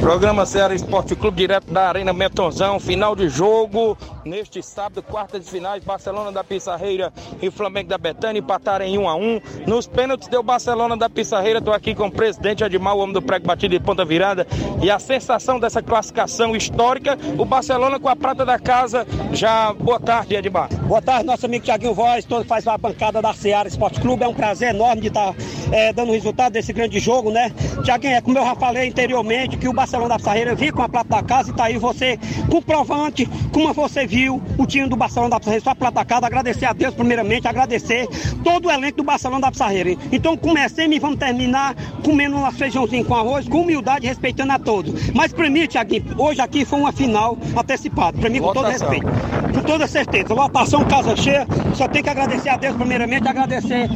[0.00, 5.50] Programa Ceará Esporte Clube, direto da Arena Metonzão, final de jogo, neste sábado, quartas de
[5.50, 10.28] finais, Barcelona da Pissarreira e Flamengo da Betânia empataram em 1 a 1 Nos pênaltis
[10.28, 13.78] deu Barcelona da Pissarreira, estou aqui com o presidente Admar, o homem do prego batido
[13.78, 14.46] de ponta virada,
[14.82, 20.00] e a sensação dessa classificação histórica, o Barcelona com a prata da casa, já, boa
[20.00, 20.68] tarde Edmar.
[20.86, 24.28] Boa tarde, nosso amigo Tiaguinho Voz, todo faz a bancada da Ceará Esporte Clube, é
[24.28, 25.34] um prazer enorme de estar
[25.70, 27.52] é, dando resultado desse grande jogo, né?
[27.84, 30.88] Tiaguinho, é como eu já falei anteriormente, que o Barcelona da Pissarreira vir com a
[30.88, 32.16] prata da casa e tá aí você
[32.48, 36.66] comprovante, como você viu o time do Barcelona da Pissarreira, sua prata da casa, agradecer
[36.66, 38.06] a Deus primeiramente, agradecer
[38.44, 39.96] todo o elenco do Barcelona da Pissarreira.
[40.12, 45.10] Então comecemos e vamos terminar comendo um feijãozinho com arroz, com humildade, respeitando a todos.
[45.10, 49.06] Mas para mim, Tiaguinho, hoje aqui foi uma final antecipada, para mim com todo respeito,
[49.52, 50.32] com toda certeza.
[50.32, 53.88] Lotação, casa cheia, só tem que agradecer a Deus primeiramente, agradecer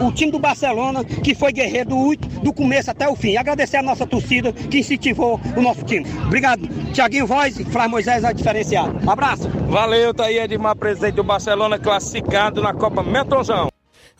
[0.00, 3.36] o, o time do Barcelona, que foi guerreiro do, do começo até o fim.
[3.36, 6.06] Agradecer a nossa torcida que incentivou o nosso time.
[6.26, 8.98] Obrigado, Tiaguinho Voz, Flávio Moisés é diferenciado.
[9.10, 9.48] Abraço.
[9.68, 13.68] Valeu, tá aí Edmar, presidente do Barcelona, classificado na Copa Metonzão.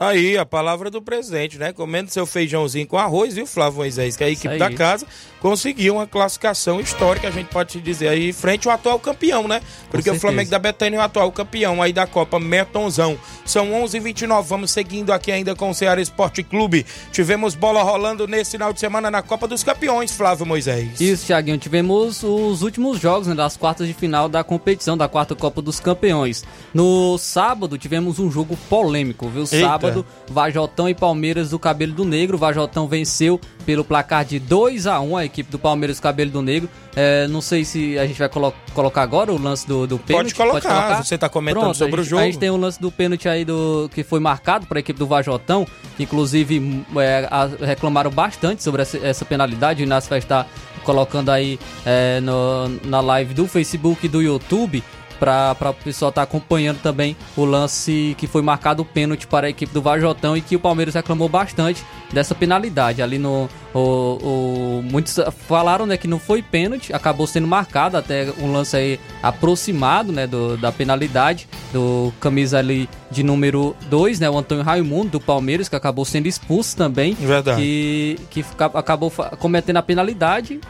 [0.00, 1.72] Aí, a palavra do presidente, né?
[1.72, 4.16] Comendo seu feijãozinho com arroz, viu, Flávio Moisés?
[4.16, 5.04] Que a equipe da casa
[5.40, 9.61] conseguiu uma classificação histórica, a gente pode te dizer aí, frente ao atual campeão, né?
[9.90, 13.18] Porque o Flamengo da Betânia é o atual campeão aí da Copa Metonzão.
[13.44, 16.87] São 11 h 29 vamos seguindo aqui ainda com o Ceará Esporte Clube.
[17.12, 21.00] Tivemos bola rolando nesse final de semana na Copa dos Campeões, Flávio Moisés.
[21.00, 21.58] Isso, Thiaguinho.
[21.58, 25.80] Tivemos os últimos jogos né, das quartas de final da competição, da quarta Copa dos
[25.80, 26.44] Campeões.
[26.72, 29.44] No sábado, tivemos um jogo polêmico, viu?
[29.50, 29.88] Eita.
[29.88, 32.38] Sábado Vajotão e Palmeiras do Cabelo do Negro.
[32.38, 36.42] Vajotão venceu pelo placar de 2 a 1 a equipe do Palmeiras do Cabelo do
[36.42, 36.68] Negro.
[36.94, 40.35] É, não sei se a gente vai colo colocar agora o lance do, do pênalti.
[40.35, 41.05] Pode colocar, Pode colocar?
[41.05, 42.22] você está comentando Pronto, sobre gente, o jogo.
[42.22, 44.98] A gente tem o lance do pênalti aí do, que foi marcado para a equipe
[44.98, 49.83] do Vajotão, que inclusive é, a, reclamaram bastante sobre essa, essa penalidade.
[49.83, 50.48] O Inácio vai estar
[50.85, 54.83] colocando aí é, no, na live do Facebook e do YouTube
[55.18, 59.46] para o pessoal estar tá acompanhando também o lance que foi marcado o pênalti para
[59.46, 63.02] a equipe do Vajotão e que o Palmeiras reclamou bastante dessa penalidade.
[63.02, 63.48] Ali no.
[63.74, 68.76] O, o, muitos falaram né, que não foi pênalti, acabou sendo marcado até um lance
[68.76, 74.64] aí aproximado né, do, da penalidade do camisa ali de número 2, né, o Antônio
[74.64, 77.14] Raimundo do Palmeiras, que acabou sendo expulso também.
[77.14, 77.61] Verdade.
[77.61, 80.61] Que, que acabou cometendo a penalidade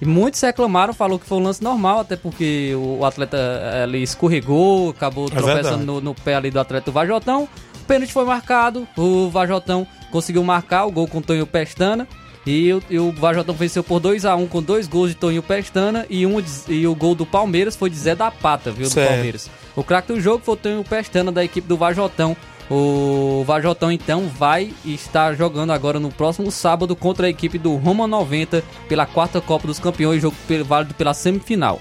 [0.00, 3.36] e muitos reclamaram, falou que foi um lance normal, até porque o atleta
[3.82, 7.48] ali escorregou, acabou É tropeçando no, no pé ali do atleta do Vajotão.
[7.82, 12.06] O pênalti foi marcado, o Vajotão conseguiu marcar o gol com o Tonho Pestana.
[12.46, 15.42] E, o- e o Vajotão venceu por 2 a 1 com dois gols de Toninho
[15.42, 18.86] Pestana e, um, e o gol do Palmeiras foi de Zé da Pata, viu?
[18.88, 19.10] Do Certo.
[19.10, 19.50] Palmeiras.
[19.76, 22.34] O craque do jogo foi o Tonho Pestana da equipe do Vajotão.
[22.70, 28.06] O Vajotão então vai estar jogando agora no próximo sábado contra a equipe do Roma
[28.06, 31.80] 90 pela quarta Copa dos Campeões, jogo válido pela semifinal.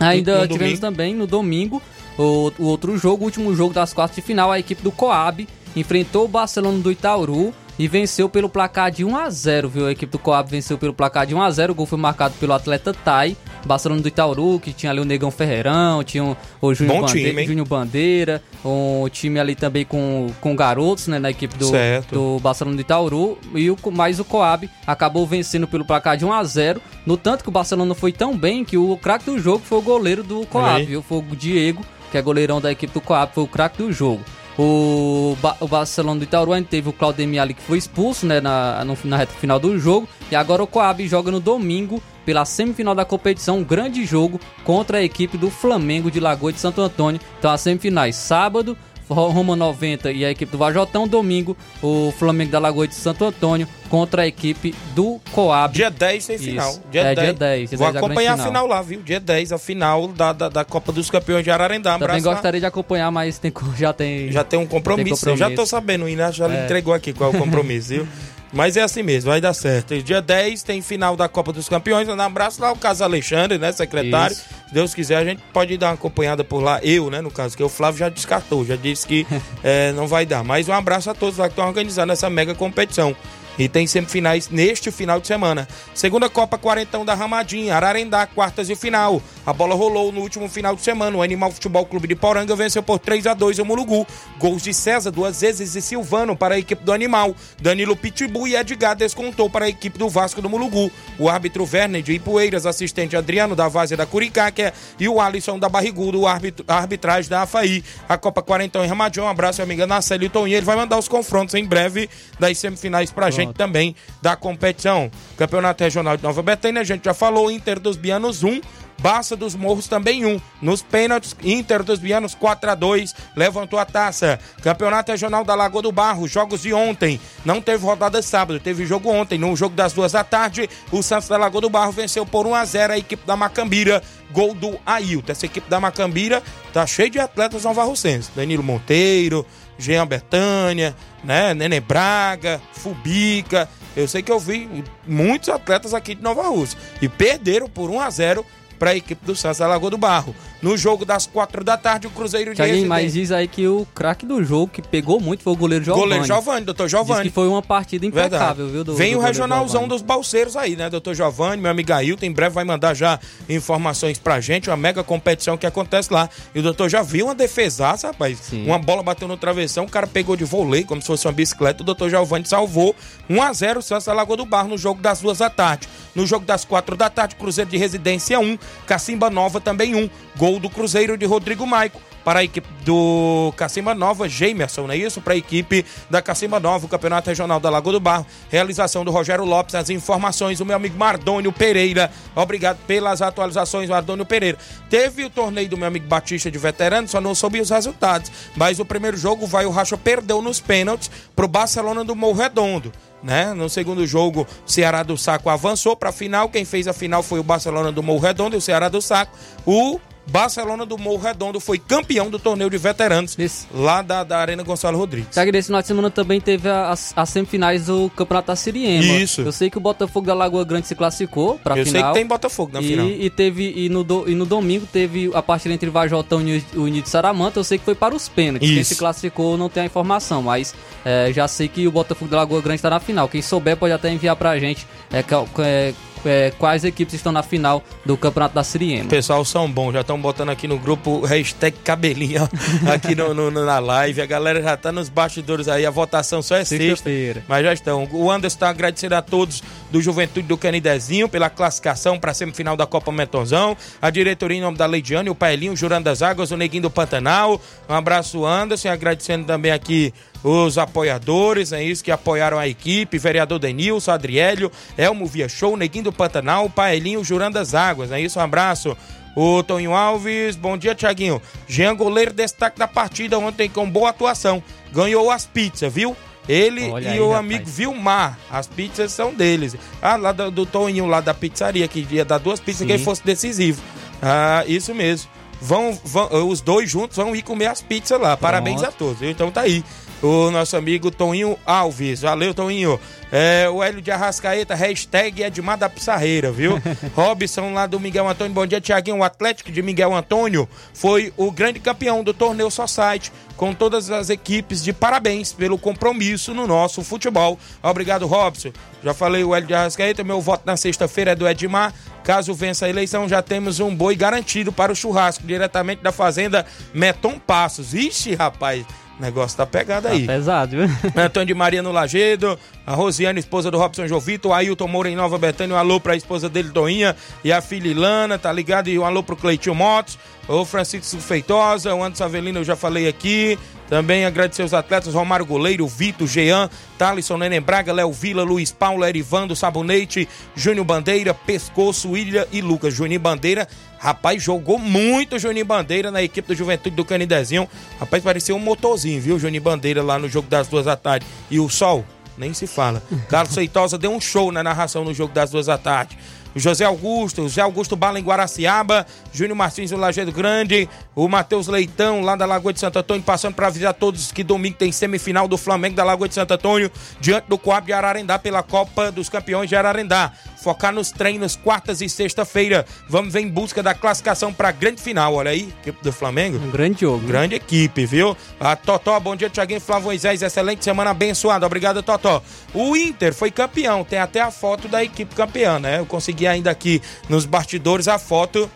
[0.00, 0.80] Ainda No tivemos domingo?
[0.80, 1.82] também no domingo
[2.18, 5.46] o, o outro jogo, o último jogo das quartas de final, a equipe do Coab
[5.76, 9.86] enfrentou o Barcelona do Itaúru e venceu pelo placar de 1 a 0, viu?
[9.86, 11.72] A equipe do Coab venceu pelo placar de 1 a 0.
[11.72, 15.30] O gol foi marcado pelo atleta Tai, Barcelona do Itaúru, que tinha ali o Negão
[15.30, 17.46] Ferreirão, tinha o, o Júnior Bom Bande- time, hein?
[17.46, 22.12] Júnior Bandeira, um time ali também com, com garotos, né, na equipe do, Certo.
[22.14, 26.32] do Barcelona do Itaúru, e o, mais o Coab acabou vencendo pelo placar de 1
[26.32, 29.62] a 0 no tanto que o Barcelona foi tão bem que o craque do jogo
[29.64, 31.00] foi o goleiro do Coab, viu?
[31.02, 34.22] Foi o Diego, que é goleirão da equipe do Coab, foi o craque do jogo.
[34.58, 38.40] O, Ba- o Barcelona do Itaúru ainda teve o Claudemir ali que foi expulso né,
[38.40, 40.08] na, no- na reta final do jogo.
[40.30, 44.98] E agora o Coab joga no domingo pela semifinal da competição, um grande jogo contra
[44.98, 47.20] a equipe do Flamengo de Lagoa de Santo Antônio.
[47.38, 48.76] Então as semifinais sábado,
[49.08, 51.08] Roma 90 e a equipe do Vajotão.
[51.08, 55.72] Domingo, o Flamengo da Lagoa de Santo Antônio contra a equipe do Coab.
[55.74, 56.70] Dia 10 tem final.
[56.70, 56.82] Isso.
[56.90, 57.18] Dia é, 10.
[57.26, 57.68] dia 10.
[57.70, 59.00] dia Vou 10 da grande acompanhar a final lá, viu?
[59.02, 61.96] Dia 10, a final da, da, da Copa dos Campeões de Ararendá.
[61.96, 62.32] Um Também lá.
[62.34, 64.30] gostaria de acompanhar, mas tem, já tem.
[64.30, 65.24] Já tem um compromisso.
[65.24, 65.62] Tem Eu já compromisso.
[65.72, 66.64] tô sabendo, o Inácio já É.
[66.64, 68.08] entregou aqui qual é o compromisso, viu?
[68.52, 69.94] Mas é assim mesmo, vai dar certo.
[69.94, 72.08] E Dia 10 tem final da Copa dos Campeões.
[72.08, 74.34] Um abraço lá o caso Alexandre, né, secretário.
[74.34, 74.44] Isso.
[74.68, 76.80] Se Deus quiser, a gente pode dar uma acompanhada por lá.
[76.82, 79.26] Eu, né, no caso, que o Flávio já descartou, já disse que
[79.62, 80.42] eh, não vai dar.
[80.42, 83.14] Mas um abraço a todos lá que estão organizando essa mega competição.
[83.58, 85.66] E tem semifinais neste final de semana.
[85.92, 89.20] Segunda Copa Quarentão da Ramadinha, Ararendá, quartas de final.
[89.44, 91.16] A bola rolou no último final de semana.
[91.16, 94.06] O Animal Futebol Clube de Poranga venceu por 3 a 2 o Mulugu.
[94.38, 97.34] Gols de César duas vezes e Silvano para a equipe do Animal.
[97.60, 100.90] Danilo Pitbull e Edgar descontou para a equipe do Vasco do Mulugu.
[101.18, 105.68] O árbitro Werner de Ipueiras, assistente Adriano da Várzea da Curicáquia e o Alisson da
[105.68, 107.82] Barrigudo, o árbitro, a arbitragem da AFAI.
[108.08, 109.24] A Copa Quarentão em Ramadinha.
[109.24, 110.54] Um abraço, amiga Naceli e.
[110.54, 115.10] Ele vai mandar os confrontos em breve das semifinais pra gente também da competição.
[115.36, 118.60] Campeonato Regional de Nova Betânia, a gente já falou, Inter dos Bianos 1.
[119.00, 120.40] Baça dos Morros também 1.
[120.60, 124.40] Nos pênaltis, Inter dos Bianos 4 a 2 levantou a taça.
[124.60, 127.20] Campeonato Regional da Lagoa do Barro, jogos de ontem.
[127.44, 129.38] Não teve rodada sábado, teve jogo ontem.
[129.38, 132.54] No jogo das duas da tarde, o Santos da Lagoa do Barro venceu por 1
[132.54, 134.02] a 0 a equipe da Macambira.
[134.32, 135.32] Gol do Ailton.
[135.32, 138.30] Essa equipe da Macambira tá cheia de atletas novarrocenses.
[138.34, 139.46] Danilo Monteiro,
[139.78, 141.54] Jean Betânia, né?
[141.54, 143.68] Nenê Braga, Fubica.
[143.96, 146.78] Eu sei que eu vi muitos atletas aqui de Nova Rússia.
[147.00, 148.46] E perderam por 1 a 0
[148.78, 150.34] para a equipe do Santos da Lagoa do Barro.
[150.62, 153.86] No jogo das quatro da tarde, o Cruzeiro de Thiaguinho, mas diz aí que o
[153.94, 156.04] craque do jogo que pegou muito foi o goleiro Giovanni.
[156.04, 157.28] Goleiro Giovanni, doutor Diz Giovanni.
[157.28, 158.84] que foi uma partida impecável, viu?
[158.84, 159.88] Do, Vem do o regionalzão Giovani.
[159.88, 164.18] dos balseiros aí, né, doutor Giovanni, meu amigo Ailton, em breve vai mandar já informações
[164.18, 166.28] pra gente, uma mega competição que acontece lá.
[166.54, 168.38] E o doutor já viu uma defesaça, rapaz.
[168.42, 168.66] Sim.
[168.66, 171.82] Uma bola bateu no travessão, o cara pegou de vôlei, como se fosse uma bicicleta,
[171.82, 172.94] o doutor Giovanni salvou
[173.28, 175.88] 1 a 0 o Santos da Lagoa do Barro no jogo das duas da tarde.
[176.14, 180.10] No jogo das quatro da tarde, Cruzeiro de Residência 1, Cacimba Nova também 1.
[180.36, 184.98] Gol do Cruzeiro de Rodrigo Maico para a equipe do Cacimba Nova, Jamerson, não é
[184.98, 185.18] isso?
[185.18, 188.26] Para a equipe da Cacimba Nova, o Campeonato Regional da Lagoa do Barro.
[188.50, 192.10] Realização do Rogério Lopes, as informações, o meu amigo Mardônio Pereira.
[192.36, 194.58] Obrigado pelas atualizações, Mardônio Pereira.
[194.90, 198.30] Teve o torneio do meu amigo Batista de veterano, só não soube os resultados.
[198.54, 202.92] Mas o primeiro jogo, vai o Racha perdeu nos pênaltis pro Barcelona do Morro Redondo.
[203.22, 203.52] Né?
[203.52, 206.48] No segundo jogo, o Ceará do Saco avançou para a final.
[206.48, 209.36] Quem fez a final foi o Barcelona do Morro Redondo e o Ceará do Saco.
[209.66, 209.98] O
[210.28, 213.66] Barcelona do Morro Redondo foi campeão do torneio de veteranos Isso.
[213.74, 215.28] lá da, da Arena Gonçalo Rodrigues.
[215.32, 219.04] Sabe, nesse final de semana também teve as, as semifinais do Campeonato da Siriema.
[219.18, 219.40] Isso.
[219.42, 222.12] Eu sei que o Botafogo da Lagoa Grande se classificou pra Eu sei final.
[222.12, 223.06] que tem Botafogo na e, final.
[223.08, 226.82] E teve e no, do- e no domingo teve a partida entre Vajotão e o
[226.82, 227.58] Unido de Saramanta.
[227.58, 228.68] Eu sei que foi para os pênaltis.
[228.68, 228.90] Quem Isso.
[228.94, 232.60] se classificou não tem a informação, mas é, já sei que o Botafogo da Lagoa
[232.60, 233.28] Grande está na final.
[233.28, 235.24] Quem souber pode até enviar pra gente é,
[235.64, 239.08] é, é, quais equipes estão na final do Campeonato da Siriema.
[239.08, 242.48] Pessoal são bons, já estão botando aqui no grupo hashtag cabelinho
[242.92, 244.20] aqui no, no- na live.
[244.22, 247.10] A galera já tá nos bastidores aí, a votação só é sexta.
[247.48, 248.08] Mas já estão.
[248.12, 252.76] O Anderson está agradecendo a todos do Juventude do Canidezinho pela classificação para a semifinal
[252.76, 253.76] da Copa Mentonzão.
[254.00, 256.90] A diretoria em nome da Leidiane, o Paelinho, o Jurando das Águas, o Neguinho do
[256.90, 257.60] Pantanal.
[257.88, 258.88] Um abraço, Anderson.
[258.88, 265.26] Agradecendo também aqui os apoiadores, é isso, que apoiaram a equipe, vereador Denilson, Adriélio, Elmo
[265.26, 268.96] Via Show, Neguinho do Pantanal, Paelinho, Jurando das Águas, é isso, um abraço.
[269.36, 271.40] O Tonho Alves, bom dia, Tiaguinho.
[271.68, 274.60] Jean Goleiro, destaque da partida ontem com boa atuação.
[274.92, 276.16] Ganhou as pizzas, viu?
[276.48, 277.44] Ele Olha e aí, o rapaz.
[277.44, 279.76] amigo Vilmar, as pizzas são deles.
[280.00, 282.86] Ah, lá do, do Toninho, lá da pizzaria, que ia dar duas pizzas, Sim.
[282.86, 283.82] quem fosse decisivo.
[284.20, 285.30] Ah, isso mesmo.
[285.60, 288.36] Vão, vão, os dois juntos vão ir comer as pizzas lá.
[288.36, 289.22] Parabéns a todos.
[289.22, 289.84] Então tá aí.
[290.20, 292.22] O nosso amigo Toninho Alves.
[292.22, 292.98] Valeu, Toninho.
[293.30, 296.82] É, o Hélio de Arrascaeta, hashtag Edmar da Pissarreira, viu?
[297.14, 298.52] Robson lá do Miguel Antônio.
[298.52, 299.18] Bom dia, Tiaguinho.
[299.18, 304.28] O Atlético de Miguel Antônio foi o grande campeão do torneio Society, com todas as
[304.28, 307.56] equipes de parabéns pelo compromisso no nosso futebol.
[307.80, 308.72] Obrigado, Robson.
[309.04, 310.24] Já falei o Hélio de Arrascaeta.
[310.24, 311.94] Meu voto na sexta-feira é do Edmar.
[312.24, 316.66] Caso vença a eleição, já temos um boi garantido para o churrasco, diretamente da fazenda
[316.92, 317.94] Meton Passos.
[317.94, 318.84] Ixi, rapaz,
[319.18, 320.26] o negócio tá pegado aí.
[320.26, 320.88] Tá pesado, viu?
[321.22, 325.16] Antônio de Maria no Lagedo, a Rosiane, esposa do Robson Jovito, o Ailton Moura em
[325.16, 328.88] Nova Betânia, um alô pra esposa dele, Toinha, e a filha Ilana, tá ligado?
[328.88, 333.08] E um alô pro Cleitinho Motos, o Francisco Feitosa, o Anderson Avelino, eu já falei
[333.08, 333.58] aqui,
[333.88, 336.68] Também agradecer os atletas Romário Goleiro, Vitor, Jean,
[336.98, 342.92] Thalisson, Neném Braga, Léo Vila, Luiz Paulo, Erivando, Sabonete, Júnior Bandeira, Pescoço, Ilha e Lucas.
[342.92, 343.66] Juninho Bandeira,
[343.98, 347.68] rapaz, jogou muito Juninho Bandeira na equipe do Juventude do Canidezinho.
[347.98, 351.24] Rapaz, parecia um motorzinho, viu, Juninho Bandeira lá no jogo das duas da tarde.
[351.50, 352.04] E o Sol,
[352.36, 353.02] nem se fala.
[353.28, 356.16] Carlos Seitosa deu um show na narração no jogo das duas da tarde.
[356.58, 362.20] José Augusto, José Augusto Bala em Guaraciaba, Júnior Martins do Lajeado Grande, o Matheus Leitão
[362.22, 365.56] lá da Lagoa de Santo Antônio, passando para avisar todos que domingo tem semifinal do
[365.56, 366.90] Flamengo da Lagoa de Santo Antônio,
[367.20, 370.32] diante do Coab de Ararendá pela Copa dos Campeões de Ararendá.
[370.58, 372.84] Focar nos treinos quartas e sexta-feira.
[373.08, 375.34] Vamos ver em busca da classificação para a grande final.
[375.34, 376.58] Olha aí, equipe do Flamengo.
[376.58, 377.24] Um grande jogo.
[377.24, 378.36] Grande equipe, viu?
[378.58, 380.42] A Totó, bom dia, Tiaguinho Flávio Moisés.
[380.42, 381.64] Excelente semana abençoada.
[381.64, 382.42] Obrigado, Totó.
[382.74, 384.02] O Inter foi campeão.
[384.02, 386.00] Tem até a foto da equipe campeã, né?
[386.00, 388.70] Eu consegui ainda aqui nos bastidores a foto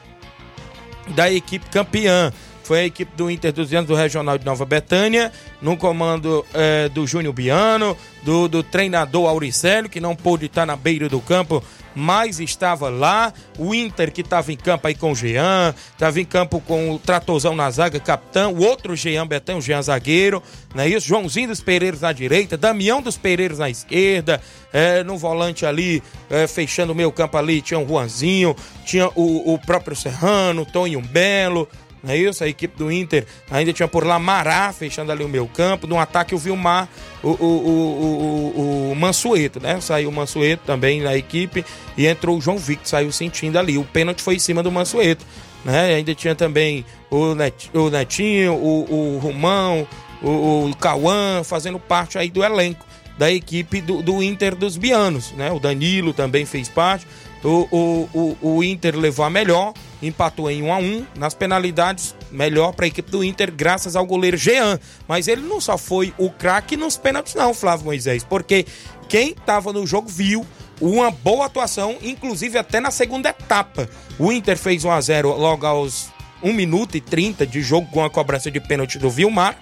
[1.08, 2.32] da equipe campeã.
[2.62, 7.06] Foi a equipe do Inter 200 do Regional de Nova Betânia, no comando eh, do
[7.06, 11.62] Júnior Biano, do, do treinador Auricélio, que não pôde estar na beira do campo,
[11.94, 13.32] mas estava lá.
[13.58, 16.98] O Inter que estava em campo aí com o Jean, estava em campo com o
[16.98, 20.42] Tratorzão na zaga, capitão, o outro Jean Betão, o Jean zagueiro,
[20.74, 21.06] não é isso?
[21.06, 24.40] Joãozinho dos Pereiros na direita, Damião dos Pereiros na esquerda,
[24.72, 29.54] eh, no volante ali, eh, fechando o meio campo ali, tinha o Juanzinho, tinha o,
[29.54, 31.68] o próprio Serrano, Tonho Belo,
[32.02, 32.42] não é isso?
[32.42, 35.86] A equipe do Inter ainda tinha por lá Mará fechando ali o meu campo.
[35.86, 36.88] No ataque o Vilmar,
[37.22, 39.80] o, o, o, o, Mansueto, né?
[39.80, 41.64] Saiu o Mansueto também na equipe
[41.96, 43.78] e entrou o João Victor, saiu sentindo ali.
[43.78, 45.24] O pênalti foi em cima do Mansueto,
[45.64, 45.94] né?
[45.94, 49.86] Ainda tinha também o, Net, o Netinho, o, o Romão,
[50.20, 52.84] o, o Cauã fazendo parte aí do elenco
[53.16, 55.52] da equipe do, do Inter dos Bianos, né?
[55.52, 57.06] O Danilo também fez parte.
[57.44, 58.08] O, o,
[58.40, 62.84] o, o Inter levou a melhor, empatou em 1 a 1 nas penalidades, melhor para
[62.84, 64.78] a equipe do Inter, graças ao goleiro Jean.
[65.08, 68.64] Mas ele não só foi o craque nos pênaltis, não, Flávio Moisés, porque
[69.08, 70.46] quem estava no jogo viu
[70.80, 73.88] uma boa atuação, inclusive até na segunda etapa.
[74.18, 76.10] O Inter fez 1 a 0 logo aos
[76.42, 79.56] 1 minuto e 30 de jogo com a cobrança de pênalti do Vilmar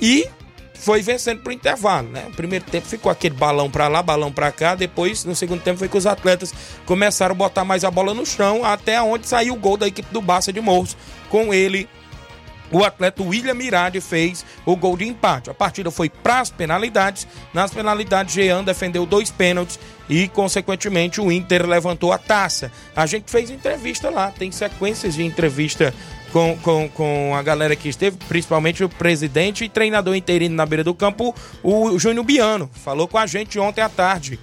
[0.00, 0.28] e
[0.78, 2.26] foi vencendo pro intervalo, né?
[2.28, 5.78] O primeiro tempo ficou aquele balão para lá, balão para cá, depois no segundo tempo
[5.78, 6.52] foi que os atletas
[6.84, 10.12] começaram a botar mais a bola no chão, até onde saiu o gol da equipe
[10.12, 10.96] do Barça de Morros.
[11.28, 11.88] Com ele,
[12.70, 15.50] o atleta William Mirade fez o gol de empate.
[15.50, 17.26] A partida foi para as penalidades.
[17.54, 22.72] Nas penalidades, Jean defendeu dois pênaltis e, consequentemente, o Inter levantou a taça.
[22.94, 25.94] A gente fez entrevista lá, tem sequências de entrevista
[26.36, 30.84] com, com, com a galera que esteve, principalmente o presidente e treinador interino na beira
[30.84, 32.68] do campo, o Júnior Biano.
[32.74, 34.38] Falou com a gente ontem à tarde.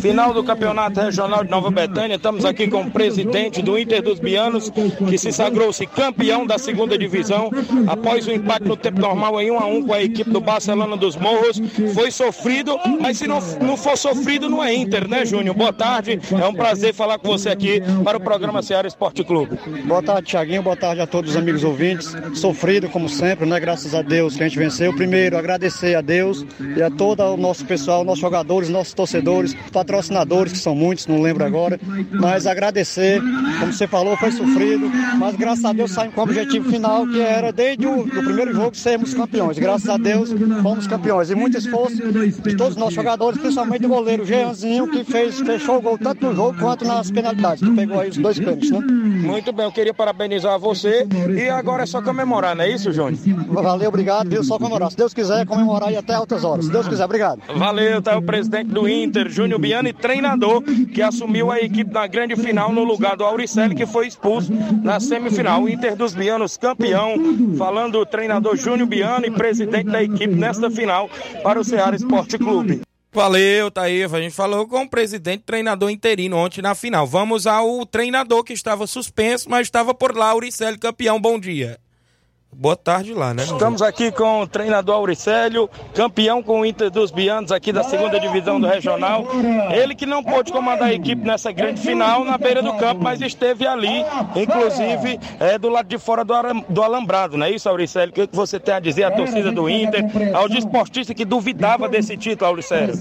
[0.00, 4.18] Final do Campeonato Regional de Nova Betânia, estamos aqui com o presidente do Inter dos
[4.18, 7.50] Bianos, que se sagrou-se campeão da segunda divisão
[7.86, 10.96] após o empate no tempo normal em 1 a 1 com a equipe do Barcelona
[10.96, 11.60] dos Morros.
[11.92, 15.54] Foi sofrido, mas se não, não for sofrido, não é Inter, né, Júnior?
[15.54, 19.58] Boa tarde, é um prazer falar com você aqui para o programa Ceará Esporte Clube.
[19.84, 20.62] Boa tarde, Tiaguinho.
[20.62, 22.16] Boa tarde a todos os amigos ouvintes.
[22.34, 23.60] Sofrido, como sempre, né?
[23.60, 24.94] Graças a Deus que a gente venceu.
[24.94, 30.52] Primeiro, agradecer a Deus e a todo o nosso pessoal, nossos jogadores, nossos torcedores, patrocinadores,
[30.52, 31.78] que são muitos, não lembro agora.
[32.12, 33.20] Mas agradecer,
[33.58, 34.88] como você falou, foi sofrido.
[35.18, 38.76] Mas graças a Deus saímos com o objetivo final, que era desde o primeiro jogo
[38.76, 39.58] sermos campeões.
[39.58, 40.30] Graças a Deus
[40.62, 41.30] fomos campeões.
[41.30, 45.78] E muito esforço de todos os nossos jogadores, principalmente do goleiro Jeanzinho, que fez, fechou
[45.78, 48.80] o gol tanto no jogo quanto nas penalidades, que pegou aí os dois pênaltis, né?
[48.80, 51.06] Muito bem, eu queria parabenizar você
[51.36, 53.18] e agora é só comemorar, não é isso, Júnior?
[53.48, 54.44] Valeu, obrigado, viu?
[54.44, 54.90] Só comemorar.
[54.90, 56.66] Se Deus quiser, comemorar aí até altas horas.
[56.66, 57.40] Se Deus quiser, obrigado.
[57.56, 62.06] Valeu, tá o presidente do Inter, Júnior Biano, e treinador que assumiu a equipe na
[62.06, 64.52] grande final no lugar do Auricelli, que foi expulso
[64.82, 65.66] na semifinal.
[65.66, 67.14] Inter dos Bianos campeão,
[67.56, 71.08] falando o treinador Júnior Biano e presidente da equipe nesta final
[71.42, 72.82] para o Ceará Esporte Clube.
[73.10, 74.18] Valeu, Taíva.
[74.18, 77.06] A gente falou com o presidente treinador interino ontem na final.
[77.06, 81.18] Vamos ao treinador que estava suspenso, mas estava por lá, Auricelli, campeão.
[81.18, 81.78] Bom dia.
[82.56, 83.42] Boa tarde lá, né?
[83.42, 88.18] Estamos aqui com o treinador Auricélio, campeão com o Inter dos Bianos aqui da segunda
[88.20, 89.26] divisão do Regional.
[89.72, 93.20] Ele que não pôde comandar a equipe nessa grande final na beira do campo, mas
[93.20, 94.04] esteve ali,
[94.36, 98.10] inclusive é, do lado de fora do, alambrado, não é isso, Auricélio?
[98.10, 101.88] O que que você tem a dizer à torcida do Inter, ao desportista que duvidava
[101.88, 102.94] desse título, Auricélio?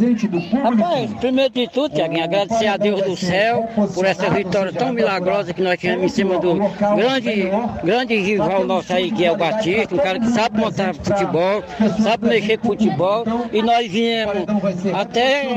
[0.64, 5.54] Rapaz, primeiro de tudo, Tiaguinho, agradecer a Deus do céu por essa vitória tão milagrosa
[5.54, 7.52] que nós tivemos em cima do grande,
[7.84, 11.64] grande rival nosso aí, que é o Batista, um cara que sabe montar futebol,
[12.02, 13.26] sabe mexer com futebol.
[13.52, 14.46] E nós viemos
[14.94, 15.48] até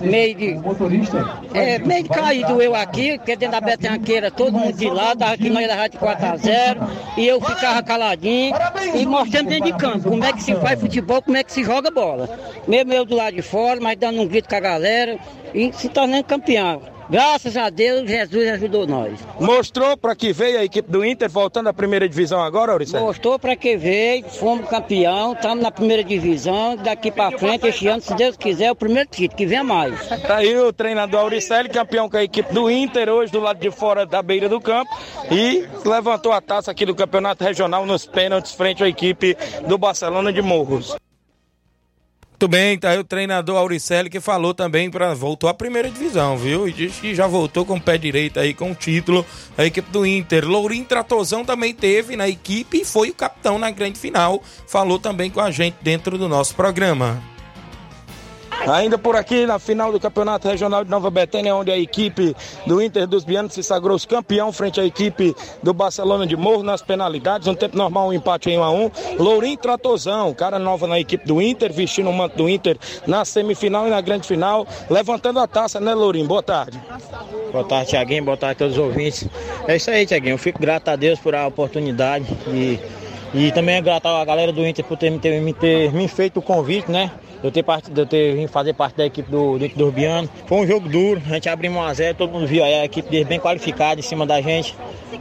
[0.00, 0.60] meio de.
[1.54, 5.34] É, meio de caído eu aqui, porque dentro da Betanqueira todo mundo de lá, tava
[5.34, 8.54] aqui nós da Rádio 4x0, e eu ficava caladinho
[8.94, 11.62] e mostrando dentro de campo como é que se faz futebol, como é que se
[11.62, 12.28] joga bola.
[12.66, 15.18] Mesmo eu do lado de fora, mas dando um grito com a galera
[15.54, 16.95] e se tornando campeão.
[17.08, 19.20] Graças a Deus, Jesus ajudou nós.
[19.38, 23.06] Mostrou para que veio a equipe do Inter voltando à primeira divisão agora, Auricélio?
[23.06, 28.02] Mostrou para que veio, fomos campeão, estamos na primeira divisão, daqui para frente, este ano,
[28.02, 30.08] se Deus quiser, é o primeiro título, que venha mais.
[30.26, 33.70] Tá aí o treinador Auricelli, campeão com a equipe do Inter, hoje do lado de
[33.70, 34.90] fora da beira do campo,
[35.30, 39.36] e levantou a taça aqui do campeonato regional nos pênaltis frente à equipe
[39.68, 40.96] do Barcelona de Morros.
[42.38, 46.36] Muito bem, tá aí o treinador Auricelli que falou também para voltou à primeira divisão,
[46.36, 46.68] viu?
[46.68, 49.24] E disse que já voltou com o pé direito aí com o título
[49.56, 50.46] a equipe do Inter.
[50.46, 54.42] Lourinho Tratozão também teve na equipe e foi o capitão na grande final.
[54.68, 57.35] Falou também com a gente dentro do nosso programa.
[58.66, 62.34] Ainda por aqui, na final do Campeonato Regional de Nova Betânia, onde a equipe
[62.66, 66.82] do Inter dos Bianos se sagrou campeão frente à equipe do Barcelona de Morro nas
[66.82, 67.46] penalidades.
[67.46, 71.24] Um tempo normal, um empate em 1 a 1 Lourinho Tratozão, cara nova na equipe
[71.26, 75.46] do Inter, vestindo o manto do Inter na semifinal e na grande final, levantando a
[75.46, 76.26] taça, né, Lourinho?
[76.26, 76.80] Boa tarde.
[77.52, 78.24] Boa tarde, Tiaguinho.
[78.24, 79.28] Boa tarde a todos os ouvintes.
[79.68, 80.34] É isso aí, Tiaguinho.
[80.34, 82.80] Eu fico grato a Deus por a oportunidade e,
[83.32, 86.42] e também é grato à galera do Inter por ter, ter, ter me feito o
[86.42, 87.12] convite, né?
[87.40, 87.90] De eu ter, part...
[87.90, 90.28] de eu ter vindo fazer parte da equipe do, do Inter do Urbiano.
[90.46, 93.26] Foi um jogo duro, a gente abriu 1x0, todo mundo viu aí a equipe deles
[93.26, 94.74] bem qualificada em cima da gente,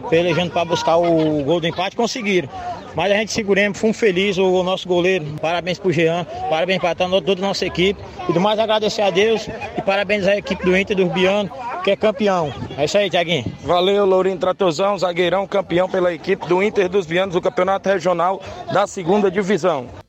[0.10, 2.50] pelejando para buscar o gol do empate, conseguiram.
[2.96, 7.34] Mas a gente seguramos, fomos felizes, o nosso goleiro, parabéns pro Jean, parabéns para toda
[7.34, 8.02] a nossa equipe.
[8.30, 11.52] E do mais agradecer a Deus e parabéns à equipe do Inter do Urbiano,
[11.84, 12.54] que é campeão.
[12.78, 13.46] É isso aí, Tiaguinho.
[13.64, 18.42] Valeu, Lourinho Tratozão, zagueirão, campeão pela equipe do Inter dos Vianos do Campeonato Regional
[18.72, 20.05] da segunda divisão.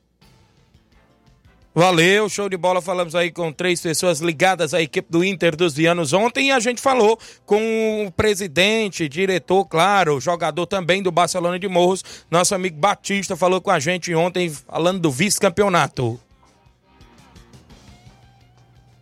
[1.79, 2.81] Valeu, show de bola.
[2.81, 6.59] Falamos aí com três pessoas ligadas à equipe do Inter dos Vianos ontem e a
[6.59, 12.79] gente falou com o presidente, diretor, claro, jogador também do Barcelona de Morros, nosso amigo
[12.79, 16.19] Batista, falou com a gente ontem falando do vice-campeonato.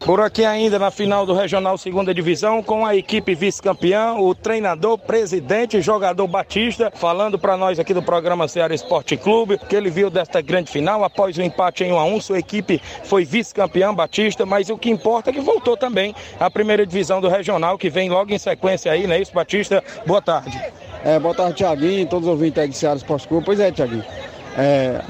[0.04, 4.98] Por aqui ainda na final do Regional Segunda Divisão com a equipe vice-campeã, o treinador,
[4.98, 10.10] presidente, jogador Batista, falando para nós aqui do programa Ceará Esporte Clube, que ele viu
[10.10, 14.44] desta grande final após o empate em 1 a 1, sua equipe foi vice-campeã Batista,
[14.44, 18.10] mas o que importa é que voltou também à primeira divisão do Regional, que vem
[18.10, 19.82] logo em sequência aí, não é isso, Batista?
[20.04, 20.60] Boa tarde.
[21.02, 23.46] É, boa tarde, Tiaguinho, todos os ouvintes aí do Ceará Esporte Clube.
[23.46, 24.04] Pois é, Tiaguinho.
[24.58, 25.00] É,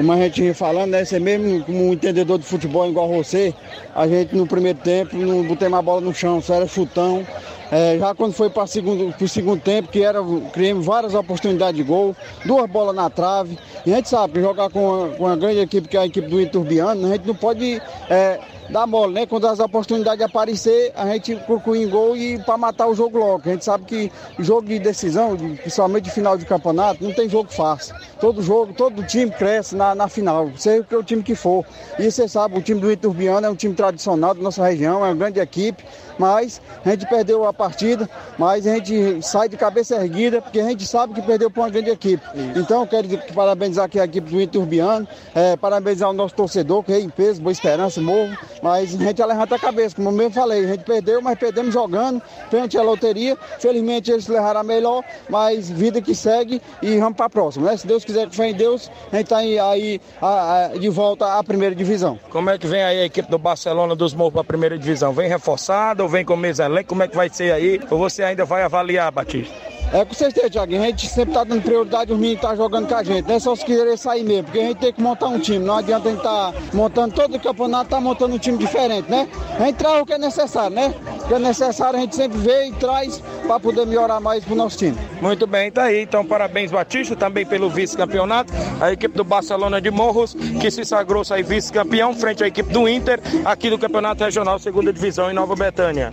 [0.00, 1.04] como a gente ia falando, né?
[1.04, 3.54] Você mesmo como um entendedor de futebol igual você,
[3.94, 7.26] a gente no primeiro tempo não botei uma bola no chão, só era chutão.
[7.70, 10.20] É, já quando foi para o segundo, segundo tempo, que era,
[10.52, 13.58] criamos várias oportunidades de gol, duas bolas na trave.
[13.84, 16.28] E a gente sabe jogar com uma, com uma grande equipe, que é a equipe
[16.28, 18.40] do Iturbiano, a gente não pode é,
[18.70, 19.26] dar bola, né?
[19.26, 23.42] Quando as oportunidades aparecer, a gente procura em gol e para matar o jogo logo.
[23.44, 27.52] A gente sabe que jogo de decisão, principalmente de final de campeonato, não tem jogo
[27.52, 27.94] fácil.
[28.20, 31.64] Todo jogo, todo time cresce na, na final, seja o time que for.
[31.98, 35.08] E você sabe, o time do Iturbiano é um time tradicional da nossa região, é
[35.08, 35.84] uma grande equipe,
[36.20, 40.68] mas a gente perdeu a partida, mas a gente sai de cabeça erguida, porque a
[40.68, 42.22] gente sabe que perdeu para uma grande equipe.
[42.54, 47.00] Então, quero parabenizar aqui a equipe do Iturbiano, é, parabenizar o nosso torcedor, que é
[47.00, 50.64] em peso, Boa Esperança, Morro, mas a gente levanta a cabeça, como eu mesmo falei,
[50.64, 53.36] a gente perdeu, mas perdemos jogando, frente à loteria.
[53.58, 57.76] Felizmente eles levaram a melhor, mas vida que segue e vamos para a próxima, né?
[57.78, 60.88] Se Deus quiser que fé em Deus, a gente está aí, aí a, a, de
[60.90, 62.18] volta à primeira divisão.
[62.28, 65.12] Como é que vem aí a equipe do Barcelona dos Morros para a primeira divisão?
[65.14, 66.88] Vem reforçada ou vem com mesa elenco?
[66.88, 67.80] Como é que vai ser aí?
[67.90, 69.70] Ou você ainda vai avaliar, Batista?
[69.92, 70.72] É, com certeza, Thiago.
[70.72, 73.26] A gente sempre tá dando prioridade aos meninos que tá jogando com a gente.
[73.26, 75.64] Não é só se querer sair mesmo, porque a gente tem que montar um time.
[75.64, 79.28] Não adianta a gente tá montando todo o campeonato, tá montando um time diferente, né?
[79.58, 80.94] A gente traz o que é necessário, né?
[81.24, 84.54] O que é necessário a gente sempre vê e traz para poder melhorar mais pro
[84.54, 84.96] nosso time.
[85.20, 86.02] Muito bem, tá aí.
[86.02, 88.52] Então, parabéns, Batista, também pelo vice-campeonato.
[88.80, 92.88] A equipe do Barcelona de Morros, que se sagrou sair vice-campeão frente à equipe do
[92.88, 96.12] Inter, aqui do Campeonato Regional Segunda Divisão em Nova Betânia.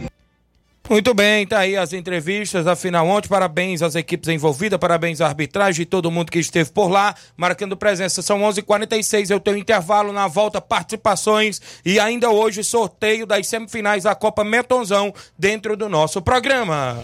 [0.90, 3.28] Muito bem, tá aí as entrevistas da final ontem.
[3.28, 7.76] Parabéns às equipes envolvidas, parabéns à arbitragem e todo mundo que esteve por lá, marcando
[7.76, 8.22] presença.
[8.22, 8.58] São 11:46.
[8.58, 14.16] h 46 eu tenho intervalo na volta, participações e ainda hoje sorteio das semifinais da
[14.16, 17.04] Copa Metonzão dentro do nosso programa.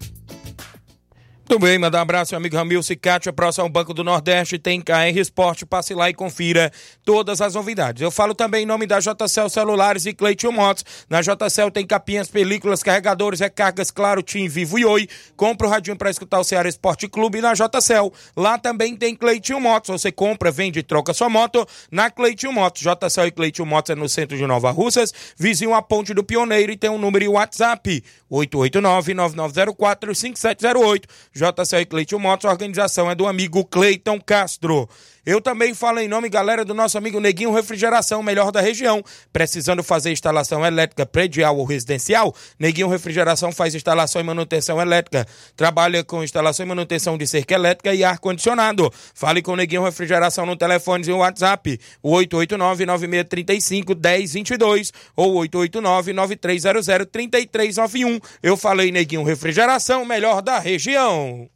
[1.59, 5.17] Bem, mandar um abraço, meu amigo Ramil Cicatio, próximo ao Banco do Nordeste, tem KR
[5.17, 6.71] Esporte, passe lá e confira
[7.03, 8.01] todas as novidades.
[8.01, 10.85] Eu falo também em nome da JCL Celulares e Cleiton Motos.
[11.09, 15.09] Na JCL tem capinhas, películas, carregadores, recargas, claro, Tim, Vivo e Oi.
[15.35, 18.13] Compra o radinho para escutar o Ceará Esporte Clube e na JCL.
[18.35, 20.01] Lá também tem Cleiton Motos.
[20.01, 22.81] Você compra, vende e troca sua moto na Cleiton Motos.
[22.81, 26.71] JCL e Cleiton Motos é no centro de Nova Russas, vizinho à Ponte do Pioneiro
[26.71, 31.03] e tem um número e WhatsApp, 889-9904-5708.
[31.41, 34.87] JCL Cleiton Motos, a organização é do amigo Cleiton Castro.
[35.23, 39.03] Eu também falo em nome, galera, do nosso amigo Neguinho Refrigeração, melhor da região.
[39.31, 42.33] Precisando fazer instalação elétrica predial ou residencial?
[42.57, 45.27] Neguinho Refrigeração faz instalação e manutenção elétrica.
[45.55, 48.91] Trabalha com instalação e manutenção de cerca elétrica e ar-condicionado.
[49.13, 58.19] Fale com Neguinho Refrigeração no telefone e WhatsApp, 889-9635-1022 ou 889-9300-3391.
[58.41, 61.47] Eu falei Neguinho Refrigeração, melhor da região.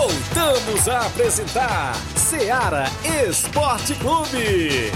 [0.00, 2.86] Voltamos a apresentar Seara
[3.28, 4.90] Esporte Clube.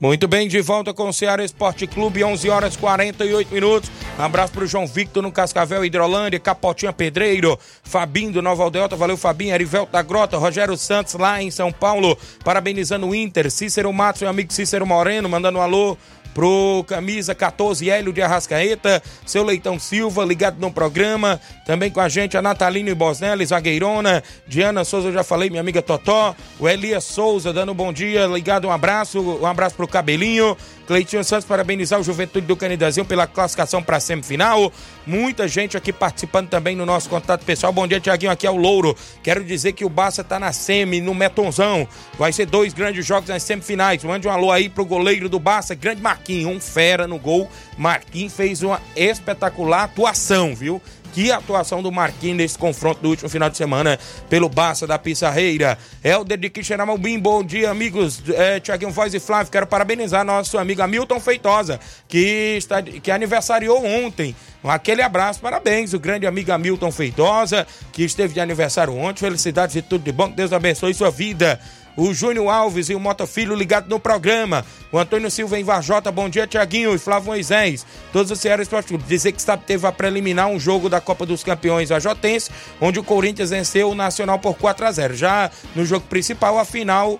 [0.00, 3.90] Muito bem, de volta com o Ceará Esporte Clube, 11 horas 48 minutos.
[4.18, 9.16] Um abraço pro João Victor no Cascavel, Hidrolândia, Capotinha Pedreiro, Fabinho do Nova Aldeota, valeu
[9.16, 14.20] Fabinho, Erivelto da Grota, Rogério Santos lá em São Paulo, parabenizando o Inter, Cícero Matos,
[14.20, 15.96] meu amigo Cícero Moreno, mandando um alô
[16.36, 22.10] pro camisa 14 Hélio de Arrascaeta, seu Leitão Silva, ligado no programa, também com a
[22.10, 27.04] gente a Natalina Bosnelli, zagueirona, Diana Souza, eu já falei, minha amiga Totó, o Elias
[27.04, 30.54] Souza dando um bom dia, ligado, um abraço, um abraço pro Cabelinho,
[30.86, 34.72] Cleitinho Santos parabenizar o Juventude do Canidezinho pela classificação para semifinal.
[35.04, 37.72] Muita gente aqui participando também no nosso contato pessoal.
[37.72, 38.96] Bom dia, Tiaguinho, aqui é o Louro.
[39.22, 41.88] Quero dizer que o Barça tá na semi, no Metonzão.
[42.16, 44.04] Vai ser dois grandes jogos nas semifinais.
[44.04, 47.48] Mande um alô aí pro goleiro do Barça, grande Marquinhos, um fera no gol.
[47.78, 50.82] Marquinhos fez uma espetacular atuação, viu?
[51.12, 53.98] Que atuação do Marquinhos nesse confronto do último final de semana
[54.28, 55.78] pelo Barça da Pissarreira.
[56.04, 58.22] Helder de Quixeramobim, bom dia, amigos.
[58.34, 63.82] É, Tiaguinho Voz e Flávio, quero parabenizar nosso amigo Hamilton Feitosa, que, está, que aniversariou
[63.86, 64.34] ontem.
[64.64, 69.20] Aquele abraço, parabéns, o grande amigo Hamilton Feitosa, que esteve de aniversário ontem.
[69.20, 71.58] Felicidades e tudo de bom, Deus abençoe sua vida
[71.96, 74.64] o Júnior Alves e o Mota Filho ligado no programa.
[74.92, 77.86] O Antônio Silva em Varjota, bom dia, Tiaguinho e Flávio Moisés.
[78.12, 79.04] Todos os Ceará Esporte Clube.
[79.04, 83.04] Dizer que sabe, teve a preliminar um jogo da Copa dos Campeões Ajotense, onde o
[83.04, 87.18] Corinthians venceu o Nacional por 4 a 0 Já no jogo principal, a final,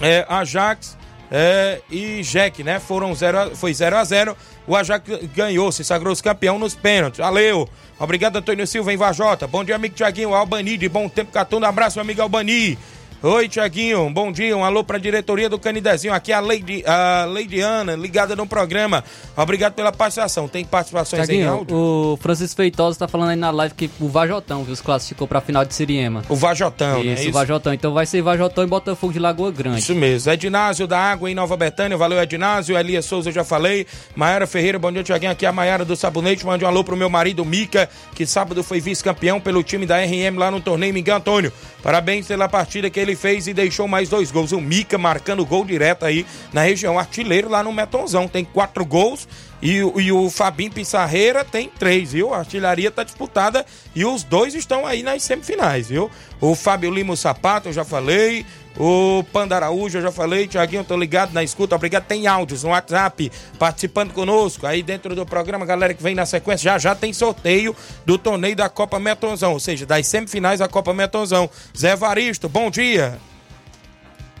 [0.00, 0.96] é, Ajax
[1.30, 2.78] é, e Jack, né?
[2.78, 5.04] Foram zero, foi 0 a 0 O Ajax
[5.34, 7.18] ganhou, se sagrou campeão nos pênaltis.
[7.18, 7.68] Valeu!
[7.98, 9.46] Obrigado, Antônio Silva em Varjota.
[9.46, 11.68] Bom dia, amigo Tiaguinho Albani, de bom tempo, Catunda.
[11.68, 12.78] Abraço, amigo Albani.
[13.26, 17.24] Oi, Tiaguinho, bom dia, um alô pra diretoria do Canidezinho, aqui é a Lady, a
[17.26, 19.02] Lady Ana, ligada no programa,
[19.34, 21.74] obrigado pela participação, tem participações em áudio?
[21.74, 25.40] o Francisco Feitosa tá falando aí na live que o Vajotão, viu, se classificou pra
[25.40, 26.22] final de Siriema.
[26.28, 27.14] O Vajotão, isso, né?
[27.14, 29.78] Isso, o Vajotão, então vai ser Vajotão e Botafogo de Lagoa Grande.
[29.78, 33.86] Isso mesmo, Ednásio da Água em Nova Betânia, valeu Ednásio, Elias Souza, eu já falei,
[34.14, 36.94] Maiara Ferreira, bom dia, Tiaguinho, aqui é a Maiara do Sabonete, mande um alô pro
[36.94, 41.16] meu marido Mica, que sábado foi vice-campeão pelo time da RM lá no torneio Miguel
[41.16, 41.50] Antônio,
[41.82, 44.52] parabéns pela partida que ele fez e deixou mais dois gols.
[44.52, 46.98] O Mica marcando gol direto aí na região.
[46.98, 48.28] Artilheiro lá no Metonzão.
[48.28, 49.28] Tem quatro gols.
[49.62, 52.34] E, e o Fabinho Pissarreira tem três, viu?
[52.34, 56.10] A artilharia tá disputada e os dois estão aí nas semifinais, viu?
[56.40, 58.44] O Fábio Lima Sapato, eu já falei.
[58.76, 60.48] O Panda Araújo, eu já falei.
[60.48, 61.76] Tiaguinho, tô ligado na escuta.
[61.76, 62.04] Obrigado.
[62.04, 64.66] Tem áudios no WhatsApp participando conosco.
[64.66, 67.74] Aí dentro do programa, galera que vem na sequência, já já tem sorteio
[68.04, 69.52] do torneio da Copa Metonzão.
[69.52, 71.48] Ou seja, das semifinais da Copa Metonzão.
[71.76, 73.18] Zé Varisto, bom dia.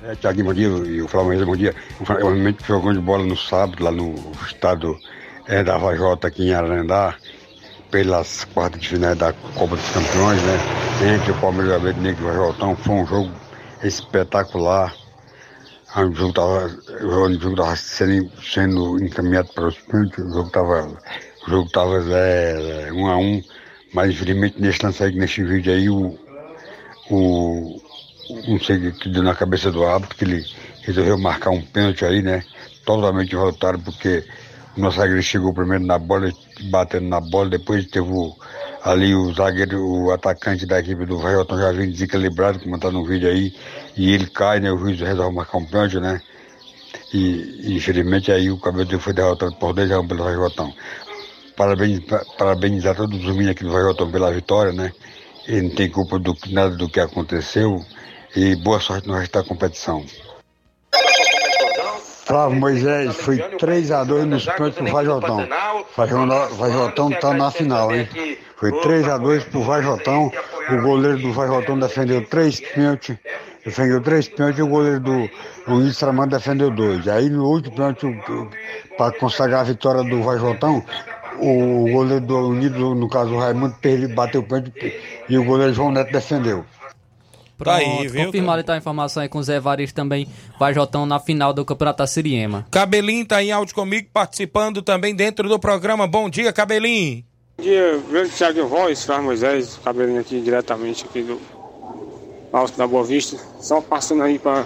[0.06, 1.74] É, Tiaguinho, bom dia, e o Flamengo, bom dia.
[1.98, 4.14] Eu realmente jogando de bola no sábado, lá no
[4.46, 4.98] estado
[5.46, 7.16] é, da Vajota, aqui em Arandá,
[7.90, 10.58] pelas quartas de final da Copa dos Campeões, né?
[11.14, 13.30] Entre o Palmeiras e o América Negro e o Vajotão, foi um jogo
[13.82, 14.94] espetacular.
[15.96, 16.66] O jogo estava
[17.02, 20.86] o jogo sendo, sendo encaminhado para os pênaltis, o jogo estava
[21.46, 23.42] o jogo tava, é, um a um,
[23.94, 26.18] mas infelizmente nesse lance aí, nesse vídeo aí, o,
[27.10, 27.83] o
[28.48, 30.44] não sei o que deu na cabeça do árbitro, que ele,
[30.84, 32.42] resolveu marcar um pênalti aí, né?
[32.84, 34.24] Totalmente voltado, porque
[34.76, 36.30] o nosso zagueiro chegou primeiro na bola,
[36.70, 38.36] batendo na bola, depois teve o,
[38.82, 43.04] ali o zagueiro, o atacante da equipe do Vajotão já vindo desequilibrado, como tá no
[43.04, 43.54] vídeo aí,
[43.96, 44.70] e ele cai, né?
[44.70, 46.20] O juiz resolve marcar um pênalti, né?
[47.12, 50.74] E, infelizmente aí o cabelo dele foi derrotado por 2 a 1 pelo Vajotão.
[51.56, 52.00] Parabéns,
[52.36, 54.92] parabenizar todos os meninos aqui do Vajotão pela vitória, né?
[55.46, 57.80] Ele não tem culpa do nada do que aconteceu
[58.36, 60.04] e boa sorte no resto da competição.
[62.24, 65.46] Flávio Moisés, foi 3x2 nos pênaltis pro Vajotão.
[66.56, 68.08] Vajotão tá na final, hein?
[68.56, 70.32] Foi 3x2 pro Vajotão.
[70.70, 73.16] O goleiro do Vajotão defendeu três pênaltis.
[73.64, 75.30] Defendeu três pênaltis e o goleiro do
[75.68, 77.06] Luiz Tramando defendeu dois.
[77.06, 78.06] Aí no último pênalti,
[78.96, 80.82] para consagrar a vitória do Vajotão,
[81.38, 83.76] o goleiro do Unido, no caso o Raimundo,
[84.14, 86.64] bateu o pênalti e o goleiro João Neto defendeu.
[87.56, 88.26] Pronto, tá aí, viu?
[88.26, 90.26] Confirmado então a informação aí com o Zé Varisto também,
[90.58, 92.66] vai Jotão na final do Campeonato da Siriema.
[92.70, 96.06] Cabelinho tá em áudio comigo, participando também dentro do programa.
[96.06, 97.24] Bom dia, Cabelinho.
[97.56, 101.40] Bom dia, grande Thiago Voz, Flávio Moisés, Cabelinho aqui diretamente aqui do
[102.52, 103.36] Alto da Boa Vista.
[103.60, 104.64] Só passando aí para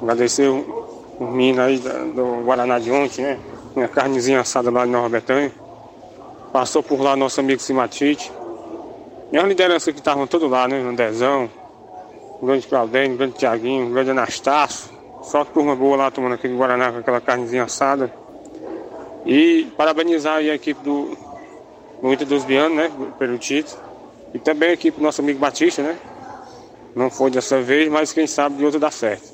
[0.00, 3.38] agradecer o, o menino aí do Guaraná de ontem, né?
[3.74, 5.50] Minha carnezinha assada lá de Nova Betânia.
[6.52, 8.30] Passou por lá nosso amigo Simatite.
[9.32, 10.80] Minha liderança que estavam todos lá, né?
[10.80, 11.50] No Dezão,
[12.44, 14.90] grande Claudênio, grande Tiaguinho, grande Anastácio.
[15.22, 18.12] Só turma boa lá tomando aquele Guaraná com aquela carnezinha assada.
[19.24, 21.16] E parabenizar a equipe do,
[22.02, 22.90] do Inter dos Bianos, né?
[23.18, 23.80] Pelo título.
[24.34, 25.96] E também a equipe do nosso amigo Batista, né?
[26.94, 29.32] Não foi dessa vez, mas quem sabe de outra dá certo.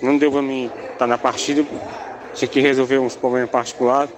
[0.00, 1.64] Não deu pra mim estar tá na partida,
[2.34, 4.12] tinha que resolver uns problemas particulares.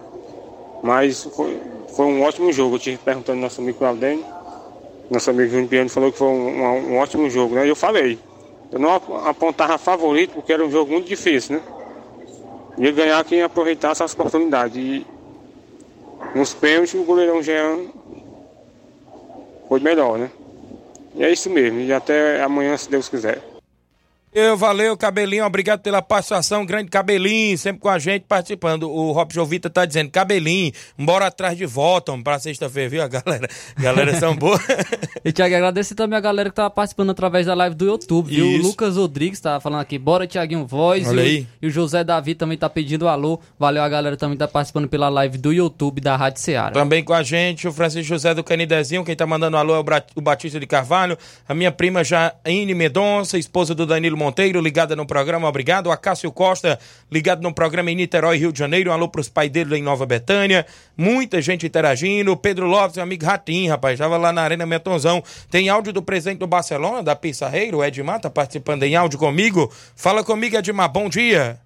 [0.83, 1.61] Mas foi,
[1.97, 2.77] foi um ótimo jogo.
[2.77, 4.42] Eu tive perguntando ao nosso amigo Claudênio
[5.11, 7.69] nosso amigo Júnior falou que foi um, um, um, ótimo jogo, né?
[7.69, 8.19] Eu falei.
[8.71, 8.95] Eu não
[9.27, 11.63] apontava favorito porque era um jogo muito difícil, né?
[12.79, 14.77] Ia ganhar quem aproveitasse as oportunidades.
[14.77, 15.07] E
[16.35, 17.81] nos pênaltis o goleirão Jean
[19.69, 20.31] foi melhor, né?
[21.15, 21.81] E é isso mesmo.
[21.81, 23.52] E até amanhã, se Deus quiser.
[24.35, 28.91] Eu, valeu, Cabelinho, obrigado pela participação, grande Cabelinho, sempre com a gente participando.
[28.91, 33.47] O Rob Jovita tá dizendo, Cabelinho, bora atrás de volta pra sexta-feira, viu, a galera?
[33.79, 34.59] Galera são boas.
[35.23, 38.47] e, Tiago, agradecer também a galera que tava participando através da live do YouTube, viu?
[38.47, 41.09] O Lucas Rodrigues tava falando aqui, bora, Tiaguinho Voz.
[41.09, 41.47] Olha e, aí.
[41.61, 43.39] e o José Davi também tá pedindo alô.
[43.59, 46.71] Valeu, a galera também tá participando pela live do YouTube da Rádio Ceará.
[46.71, 49.79] Também com a gente, o Francisco José do Canidezinho, quem tá mandando alô é
[50.17, 55.05] o Batista de Carvalho, a minha prima Jaine Medonça, esposa do Danilo Monteiro, ligada no
[55.05, 55.91] programa, obrigado.
[55.91, 56.79] A Cássio Costa,
[57.11, 58.91] ligado no programa em Niterói, Rio de Janeiro.
[58.91, 60.65] Um alô pros pais dele em Nova Betânia.
[60.97, 62.37] Muita gente interagindo.
[62.37, 65.23] Pedro Lopes, meu amigo Ratinho, rapaz, estava lá na Arena Metonzão.
[65.51, 69.73] Tem áudio do presidente do Barcelona, da Pissarreiro, o Edmar, tá participando em áudio comigo.
[69.97, 71.59] Fala comigo, Edmar, bom dia.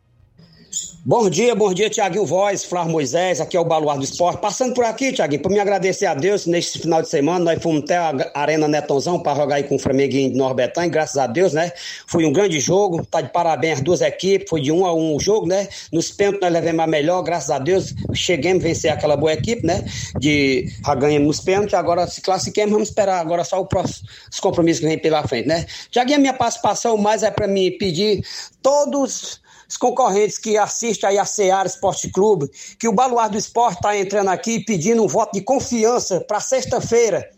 [1.05, 4.41] Bom dia, bom dia, Tiaguinho Voz, Flávio Moisés, aqui é o Baluar do Esporte.
[4.41, 7.85] Passando por aqui, Tiaguinho, para me agradecer a Deus, neste final de semana, nós fomos
[7.85, 11.53] até a Arena Netonzão para jogar aí com o Flamenguinho de Norbertã, graças a Deus,
[11.53, 11.71] né?
[12.09, 15.15] Foi um grande jogo, tá de parabéns as duas equipes, foi de um a um
[15.15, 15.69] o jogo, né?
[15.93, 19.65] Nos pênaltis nós levamos a melhor, graças a Deus, cheguemos a vencer aquela boa equipe,
[19.65, 19.85] né?
[20.19, 20.69] De
[20.99, 24.99] ganhamos nos pênaltis, agora se classifiquemos, vamos esperar agora só próximo, os compromissos que vem
[24.99, 25.67] pela frente, né?
[25.91, 28.25] Tiaguinho, a minha participação mais é para me pedir
[28.61, 33.77] todos os concorrentes que assistem aí a Seara Esporte Clube, que o Baluar do Esporte
[33.77, 37.29] está entrando aqui pedindo um voto de confiança para sexta-feira,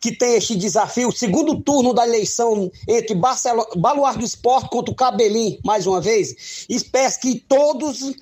[0.00, 4.96] que tem este desafio, segundo turno da eleição entre Barcelona, Baluar do Esporte contra o
[4.96, 6.66] Cabelim, mais uma vez.
[6.68, 8.12] Espero que todos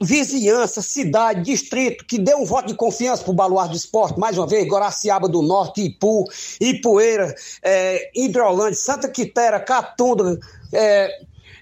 [0.00, 4.36] vizinhança, cidade, distrito, que dê um voto de confiança para o Baluar do Esporte, mais
[4.36, 6.24] uma vez, Guaraciaba do Norte, Ipu,
[6.60, 10.38] Ipueira, é, Hidrolândia, Santa Quitéria, Catunda,
[10.72, 11.08] é,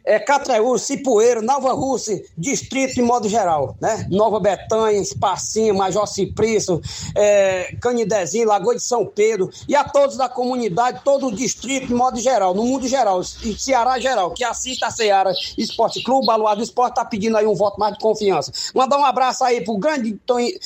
[0.04, 4.06] é, Catraúr, Cipoeiro, Nova Rússia, distrito de modo geral, né?
[4.10, 6.80] Nova Betânia, Espacinho, Major Ciprício,
[7.14, 11.94] é, Canidezinho, Lagoa de São Pedro e a todos da comunidade, todo o distrito de
[11.94, 16.58] modo geral, no mundo geral, e Ceará geral, que assista a Ceará Esporte Clube, Baluado
[16.58, 18.52] do Esporte, tá pedindo aí um voto mais de confiança.
[18.74, 20.58] Mandar um abraço aí pro grande Toninho,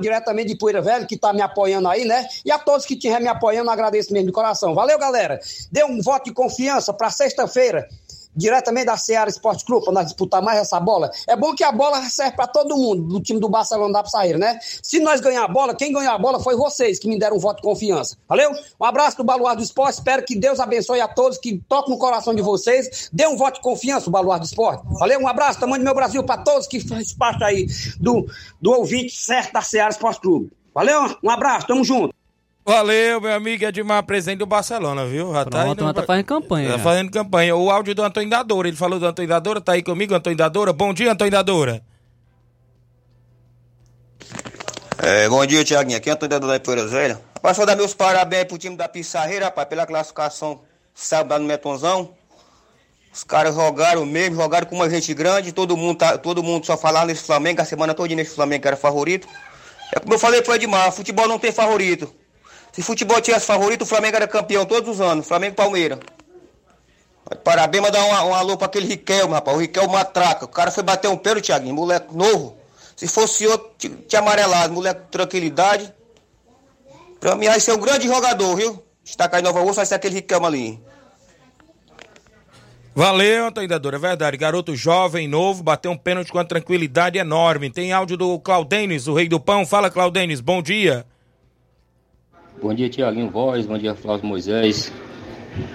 [0.00, 2.26] diretamente de Poeira Velho, que tá me apoiando aí, né?
[2.44, 4.74] E a todos que estiverem me apoiando, agradeço mesmo de coração.
[4.74, 5.38] Valeu, galera.
[5.70, 7.88] Dê um voto de confiança para sexta-feira
[8.34, 11.10] diretamente da Seara Esporte Clube, para nós disputar mais essa bola.
[11.26, 14.38] É bom que a bola serve para todo mundo, do time do Barcelona da Psaíra,
[14.38, 14.58] né?
[14.82, 17.38] Se nós ganhar a bola, quem ganhou a bola foi vocês que me deram um
[17.38, 18.16] voto de confiança.
[18.28, 18.50] Valeu?
[18.80, 21.98] Um abraço do Baluar do Esporte, espero que Deus abençoe a todos, que toque no
[21.98, 24.82] coração de vocês, dê um voto de confiança o Baluar do Esporte.
[24.98, 25.20] Valeu?
[25.20, 27.66] Um abraço, tamanho do meu Brasil, para todos que faz parte aí
[28.00, 28.26] do,
[28.60, 30.50] do ouvinte certo da Seara Esporte Clube.
[30.74, 31.16] Valeu?
[31.22, 32.14] Um abraço, tamo junto.
[32.64, 35.32] Valeu, meu amigo Edmar, presidente do Barcelona, viu?
[35.32, 36.70] Já Pronto, indo- tá fazendo campanha.
[36.72, 37.56] Tá fazendo campanha.
[37.56, 40.72] O áudio do Antônio Dadora, ele falou do Antônio Dadora, tá aí comigo, Antônio Dadora.
[40.72, 41.82] Bom dia, Antônio Dadora.
[44.98, 45.98] É, bom dia, Tiaguinho.
[45.98, 47.20] Aqui é Antônio da Poeiras Velha.
[47.34, 50.60] Rapaz, só dar meus parabéns pro time da Pissarreira, rapaz, pela classificação
[50.94, 52.10] sábado no Metonzão.
[53.12, 56.76] Os caras jogaram mesmo, jogaram com uma gente grande, todo mundo, tá, todo mundo só
[56.76, 59.26] falava nesse Flamengo, a semana toda nesse Flamengo que era favorito.
[59.94, 62.14] É como eu falei pro Edmar, futebol não tem favorito.
[62.72, 65.98] Se futebol tivesse favorito, o Flamengo era campeão todos os anos, Flamengo e Palmeiras.
[67.44, 70.44] Parabéns, mandar um, um alô pra aquele Riquelme, rapaz, o Riquelme Matraca.
[70.46, 72.56] O cara foi bater um pênalti, Thiaguinho, moleque novo.
[72.96, 73.70] Se fosse outro,
[74.08, 75.92] tinha amarelado, moleque tranquilidade.
[77.20, 78.82] Pra mim vai ser um grande jogador, viu?
[79.04, 80.80] Destacar em Nova Rússia vai ser aquele Riquelme ali.
[82.94, 84.36] Valeu, Antônio é verdade.
[84.36, 87.70] Garoto jovem, novo, bateu um pênalti com uma tranquilidade enorme.
[87.70, 89.64] Tem áudio do Claudenis, o rei do pão.
[89.64, 91.06] Fala, Claudenis, bom dia.
[92.62, 94.92] Bom dia, Tiaguinho Voz, bom dia, Flávio Moisés.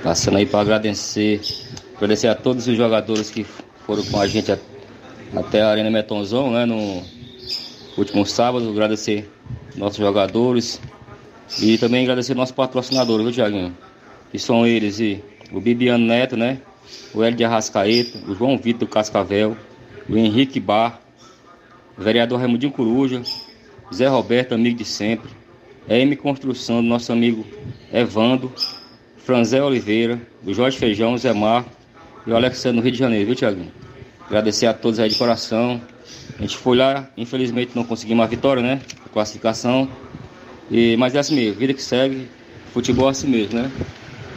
[0.02, 1.42] Passando aí para agradecer,
[1.98, 3.44] agradecer a todos os jogadores que
[3.86, 4.58] foram com a gente
[5.36, 7.04] até a Arena Metonzão, né, no
[7.98, 8.70] último sábado.
[8.70, 9.30] Agradecer
[9.76, 10.80] nossos jogadores
[11.62, 13.78] e também agradecer nossos patrocinadores, viu, Tiaguinho?
[14.32, 15.22] Que são eles e
[15.52, 16.62] o Bibiano Neto, né?
[17.14, 19.58] O Hélio de Arrascaeta, o João Vitor Cascavel,
[20.10, 21.02] o Henrique Bar,
[21.98, 23.24] o vereador Raimundinho Coruja,
[23.94, 25.30] Zé Roberto, amigo de sempre,
[25.90, 27.46] M Construção, do nosso amigo
[27.94, 28.52] Evando,
[29.18, 31.66] Franzé Oliveira, o Jorge Feijão, Zé Mar
[32.26, 33.72] e o Alexandre no Rio de Janeiro, viu, Tiaguinho?
[34.26, 35.82] Agradecer a todos aí de coração.
[36.38, 38.82] A gente foi lá, infelizmente não conseguimos a vitória, né?
[39.06, 39.88] A classificação.
[40.70, 42.28] E, mas é assim mesmo, vida que segue,
[42.74, 43.72] futebol é assim mesmo, né?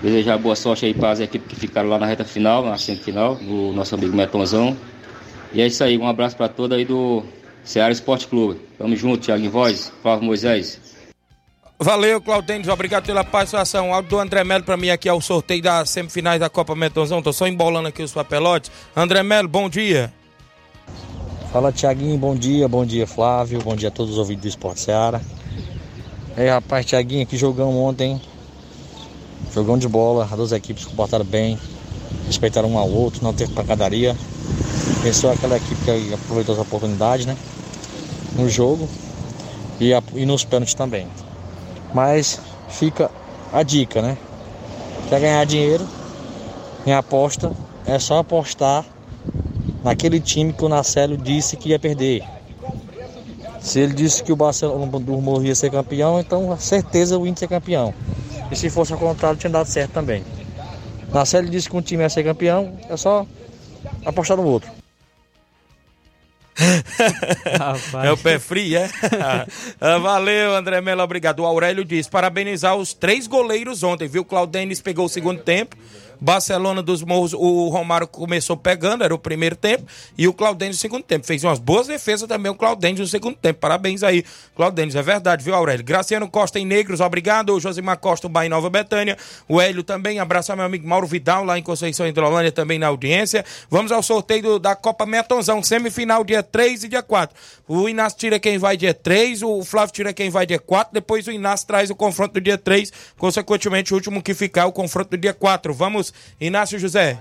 [0.01, 3.34] Desejar boa sorte aí para as equipes que ficaram lá na reta final, na semifinal,
[3.42, 4.76] o nosso amigo Metonzão.
[5.53, 7.24] E é isso aí, um abraço para todos aí do
[7.64, 8.61] Ceará Esporte Clube.
[8.78, 10.89] Tamo junto, Thiago em voz, Flávio Moisés.
[11.83, 13.95] Valeu, Claudenis, obrigado pela participação.
[13.95, 17.22] Áudio do André Melo pra mim aqui é o sorteio das semifinais da Copa Metonzão.
[17.22, 18.70] Tô só embolando aqui os papelotes.
[18.95, 20.12] André Melo, bom dia.
[21.51, 24.81] Fala Tiaguinho, bom dia, bom dia Flávio, bom dia a todos os ouvintes do Esporte
[24.81, 25.20] Seara.
[26.37, 28.20] Aí rapaz, Tiaguinho, que jogão ontem?
[29.53, 31.59] Jogão de bola, as duas equipes se comportaram bem,
[32.26, 34.14] respeitaram um ao outro, não teve pancadaria.
[35.03, 37.37] Pensou aquela equipe que aproveitou as oportunidades, né?
[38.37, 38.87] No jogo
[39.81, 41.09] e, a- e nos pênaltis também.
[41.93, 43.11] Mas fica
[43.53, 44.16] a dica, né?
[45.09, 45.86] Quer ganhar dinheiro
[46.86, 47.53] em aposta,
[47.86, 48.84] é só apostar
[49.82, 52.22] naquele time que o Marcelo disse que ia perder.
[53.61, 57.47] Se ele disse que o Barcelona do Morro ia ser campeão, então certeza o Inter
[57.47, 57.95] é campeão.
[58.51, 60.24] E se fosse ao contrário, tinha dado certo também.
[61.12, 63.26] Marcelo disse que um time ia ser campeão, é só
[64.05, 64.80] apostar no outro.
[68.04, 68.90] É o pé frio, é?
[69.80, 71.40] Ah, Valeu, André Melo, obrigado.
[71.40, 74.24] O Aurélio diz: parabenizar os três goleiros ontem, viu?
[74.24, 75.76] Claudenis pegou o segundo tempo.
[76.21, 79.85] Barcelona dos Morros, o Romário começou pegando, era o primeiro tempo,
[80.18, 81.27] e o Claudenis no segundo tempo.
[81.27, 83.61] Fez umas boas defesas também o Claudenis no segundo tempo.
[83.61, 85.85] Parabéns aí, Claudenis, é verdade, viu, Aurélio?
[85.85, 87.59] Graciano Costa em Negros, obrigado.
[87.59, 89.16] Josimar Costa, o Bahia Nova Betânia.
[89.49, 92.89] O Hélio também, abraço ao meu amigo Mauro Vidal, lá em Conceição Hidrolândia, também na
[92.89, 93.45] audiência.
[93.71, 97.35] Vamos ao sorteio do- da Copa Metonzão, semifinal dia 3 e dia 4.
[97.66, 101.27] O Inácio tira quem vai dia 3, o Flávio tira quem vai dia 4, depois
[101.27, 105.11] o Inácio traz o confronto do dia 3, consequentemente o último que ficar o confronto
[105.11, 105.73] do dia 4.
[105.73, 106.09] Vamos,
[106.40, 107.18] Inácio José.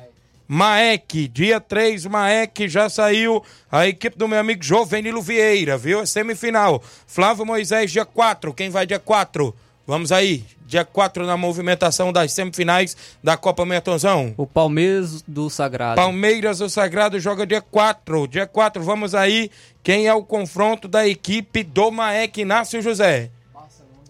[0.52, 6.02] Maek, dia 3, Maek já saiu a equipe do meu amigo Jovenilo Vieira, viu?
[6.02, 6.82] É Semifinal.
[7.06, 8.52] Flávio Moisés, dia 4.
[8.56, 9.56] Quem vai dia 4?
[9.86, 14.36] Vamos aí, dia 4 na movimentação das semifinais da Copa Metonzão.
[14.38, 15.96] O Palmeiras do Sagrado.
[15.96, 18.28] Palmeiras do Sagrado joga dia 4.
[18.28, 19.50] Dia 4, vamos aí.
[19.82, 23.32] Quem é o confronto da equipe do Maek Inácio José?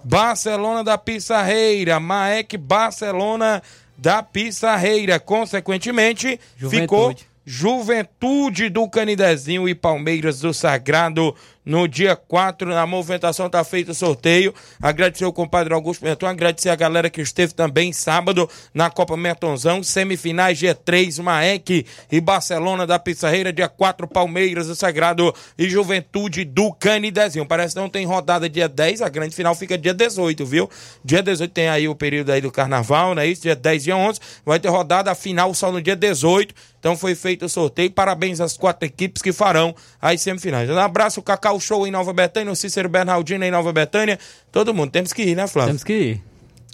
[0.03, 1.99] Barcelona da Pissarreira.
[1.99, 3.61] Maek Barcelona
[3.99, 5.19] da Pissarreira.
[5.19, 7.29] Consequentemente, ficou Juventude.
[7.45, 11.35] Juventude do Canidezinho e Palmeiras do Sagrado
[11.65, 12.69] no dia 4.
[12.69, 14.53] Na movimentação tá feito o sorteio.
[14.81, 19.83] Agradecer o compadre Augusto Menton, agradecer a galera que esteve também sábado na Copa Mertonzão,
[19.83, 26.43] semifinais dia 3, Maek e Barcelona da Pissarreira, dia 4, Palmeiras do Sagrado e Juventude
[26.43, 27.45] do Canidezinho.
[27.45, 30.69] Parece que não tem rodada dia 10, a grande final fica dia 18, viu?
[31.03, 33.43] Dia 18 tem aí o período aí do carnaval, não é isso?
[33.43, 36.53] Dia 10 e 11, vai ter rodada final só no dia 18.
[36.79, 37.91] Então foi feito o sorteio.
[37.91, 40.69] Parabéns às quatro equipes que farão as semifinais.
[40.69, 44.19] Um abraço, Cacau Show em Nova Betânia, o Cícero Bernardino em Nova Betânia.
[44.51, 45.69] Todo mundo, temos que ir, né, Flávio?
[45.71, 46.23] Temos que ir.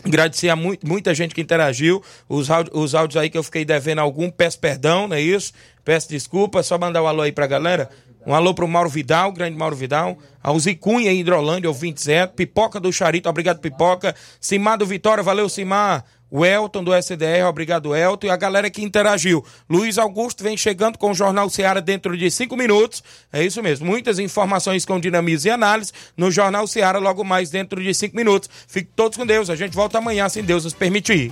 [0.03, 2.03] Agradecer a mu- muita gente que interagiu.
[2.28, 5.53] Os, os áudios aí que eu fiquei devendo algum, peço perdão, não é isso?
[5.84, 7.89] Peço desculpa, só mandar um alô aí pra galera.
[8.28, 10.17] Um alô pro Mauro Vidal, grande Mauro Vidal.
[10.43, 12.28] Ao Zicunha, Hidrolândia, ouvinte Zé.
[12.28, 14.13] Pipoca do Charito, obrigado, Pipoca.
[14.41, 16.03] Simar do Vitória, valeu, Simar.
[16.30, 18.28] O Elton do SDR, obrigado, Elton.
[18.28, 19.45] E a galera que interagiu.
[19.69, 23.03] Luiz Augusto vem chegando com o Jornal Seara dentro de cinco minutos.
[23.32, 23.86] É isso mesmo.
[23.86, 28.49] Muitas informações com dinamismo e análise no Jornal Seara, logo mais dentro de cinco minutos.
[28.67, 29.49] Fiquem todos com Deus.
[29.49, 31.32] A gente volta amanhã, se Deus nos permitir.